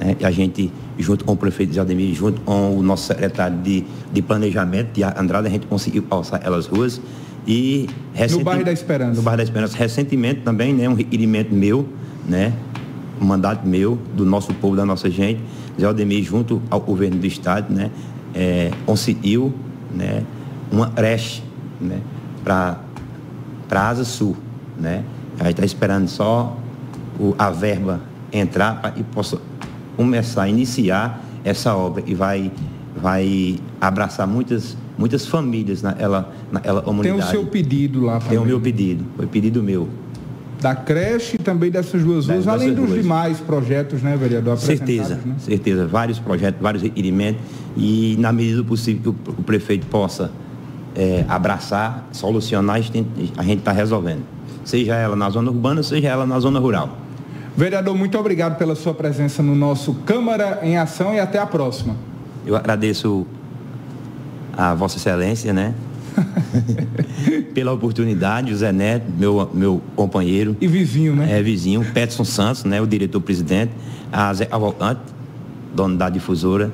Né, 0.00 0.16
a 0.22 0.30
gente, 0.30 0.72
junto 0.98 1.24
com 1.24 1.32
o 1.32 1.36
prefeito 1.36 1.72
de 1.72 1.78
Aldemir, 1.78 2.14
junto 2.14 2.40
com 2.40 2.76
o 2.76 2.82
nosso 2.82 3.06
secretário 3.06 3.58
de, 3.58 3.84
de 4.12 4.22
planejamento, 4.22 4.92
de 4.92 5.04
Andrade, 5.04 5.46
a 5.46 5.50
gente 5.50 5.66
conseguiu 5.66 6.02
passar 6.02 6.40
elas 6.42 6.66
ruas. 6.66 7.00
E 7.46 7.88
no 8.30 8.40
bairro 8.42 8.64
da 8.64 8.72
Esperança. 8.72 9.14
No 9.14 9.22
bairro 9.22 9.36
da 9.36 9.44
Esperança. 9.44 9.76
Recentemente 9.76 10.40
também, 10.40 10.74
né, 10.74 10.88
um 10.88 10.94
requerimento 10.94 11.54
meu, 11.54 11.86
né, 12.28 12.52
mandato 13.24 13.66
meu, 13.66 13.98
do 14.14 14.24
nosso 14.24 14.52
povo, 14.54 14.76
da 14.76 14.84
nossa 14.84 15.10
gente, 15.10 15.40
Zé 15.78 15.86
Aldemir, 15.86 16.24
junto 16.24 16.60
ao 16.70 16.80
governo 16.80 17.18
do 17.18 17.26
Estado, 17.26 17.72
né, 17.72 17.90
é, 18.34 18.70
conseguiu 18.84 19.52
né, 19.94 20.22
uma 20.70 20.90
creche 20.90 21.42
né, 21.80 22.00
para 22.44 22.78
a 23.70 23.88
Asa 23.88 24.04
Sul. 24.04 24.36
Né? 24.78 25.04
A 25.38 25.44
gente 25.44 25.52
está 25.52 25.64
esperando 25.64 26.08
só 26.08 26.56
o, 27.18 27.34
a 27.38 27.50
verba 27.50 28.00
entrar 28.32 28.80
para 28.80 28.92
e 28.96 29.02
possa 29.02 29.38
começar 29.96 30.42
a 30.42 30.48
iniciar 30.48 31.22
essa 31.44 31.74
obra 31.74 32.02
e 32.06 32.14
vai 32.14 32.50
vai 32.96 33.58
abraçar 33.80 34.26
muitas, 34.26 34.76
muitas 34.96 35.26
famílias 35.26 35.82
naquela, 35.82 36.32
naquela 36.50 36.80
comunidade. 36.80 37.20
Tem 37.20 37.28
o 37.28 37.30
seu 37.30 37.46
pedido 37.46 38.00
lá 38.00 38.14
também. 38.14 38.28
Tem 38.30 38.38
o 38.38 38.44
meu 38.44 38.60
pedido, 38.60 39.04
foi 39.16 39.26
pedido 39.26 39.62
meu. 39.62 39.88
Da 40.60 40.74
creche 40.74 41.36
e 41.36 41.38
também 41.38 41.70
dessas 41.70 42.02
duas 42.02 42.26
ruas, 42.26 42.48
além 42.48 42.72
dos 42.72 42.92
demais 42.92 43.38
projetos, 43.40 44.02
né, 44.02 44.16
vereador? 44.16 44.56
Certeza, 44.56 45.20
né? 45.24 45.34
certeza. 45.38 45.86
Vários 45.86 46.18
projetos, 46.18 46.60
vários 46.60 46.82
requerimentos 46.82 47.42
e, 47.76 48.16
na 48.18 48.32
medida 48.32 48.58
do 48.58 48.64
possível, 48.64 49.14
que 49.22 49.30
o 49.30 49.42
prefeito 49.42 49.86
possa 49.86 50.30
é, 50.94 51.24
abraçar, 51.28 52.08
solucionar, 52.10 52.76
a 52.76 52.80
gente 52.80 53.58
está 53.58 53.72
resolvendo. 53.72 54.22
Seja 54.64 54.94
ela 54.94 55.14
na 55.14 55.28
zona 55.30 55.50
urbana, 55.50 55.82
seja 55.82 56.08
ela 56.08 56.26
na 56.26 56.40
zona 56.40 56.58
rural. 56.58 56.96
Vereador, 57.56 57.96
muito 57.96 58.18
obrigado 58.18 58.56
pela 58.58 58.74
sua 58.74 58.92
presença 58.92 59.42
no 59.42 59.54
nosso 59.54 59.94
Câmara 60.06 60.60
em 60.62 60.76
Ação 60.76 61.14
e 61.14 61.20
até 61.20 61.38
a 61.38 61.46
próxima. 61.46 61.94
Eu 62.44 62.56
agradeço 62.56 63.26
a 64.56 64.74
Vossa 64.74 64.96
Excelência, 64.96 65.52
né? 65.52 65.74
Pela 67.54 67.72
oportunidade, 67.72 68.52
o 68.52 68.56
Zé 68.56 68.72
Neto, 68.72 69.06
meu, 69.16 69.50
meu 69.52 69.82
companheiro. 69.94 70.56
E 70.60 70.66
vizinho, 70.66 71.14
né? 71.14 71.38
É, 71.38 71.42
vizinho, 71.42 71.84
Peterson 71.84 72.24
Santos, 72.24 72.64
né? 72.64 72.80
O 72.80 72.86
diretor-presidente, 72.86 73.72
a 74.12 74.32
Zé 74.34 74.46
Cavalcante, 74.46 75.00
dono 75.74 75.96
da 75.96 76.08
difusora 76.08 76.72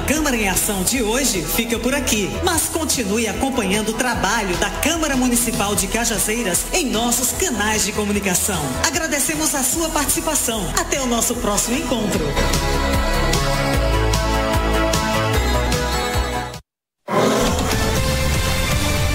Câmara 0.06 0.36
em 0.36 0.48
Ação 0.48 0.82
de 0.82 1.02
hoje 1.02 1.42
fica 1.42 1.78
por 1.78 1.94
aqui, 1.94 2.28
mas 2.44 2.68
continue 2.68 3.28
acompanhando 3.28 3.90
o 3.90 3.92
trabalho 3.92 4.56
da 4.56 4.68
Câmara 4.68 5.16
Municipal 5.16 5.76
de 5.76 5.86
Cajazeiras 5.86 6.66
em 6.72 6.90
nossos 6.90 7.32
canais 7.32 7.84
de 7.84 7.92
comunicação. 7.92 8.60
Agradecemos 8.86 9.54
a 9.54 9.62
sua 9.62 9.88
participação. 9.90 10.66
Até 10.78 11.00
o 11.00 11.06
nosso 11.06 11.36
próximo 11.36 11.78
encontro. 11.78 12.24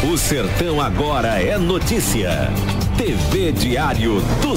O 0.10 0.18
Sertão 0.18 0.80
agora 0.80 1.42
é 1.42 1.58
notícia. 1.58 2.50
TV 2.98 3.52
Diário 3.52 4.22
do 4.42 4.56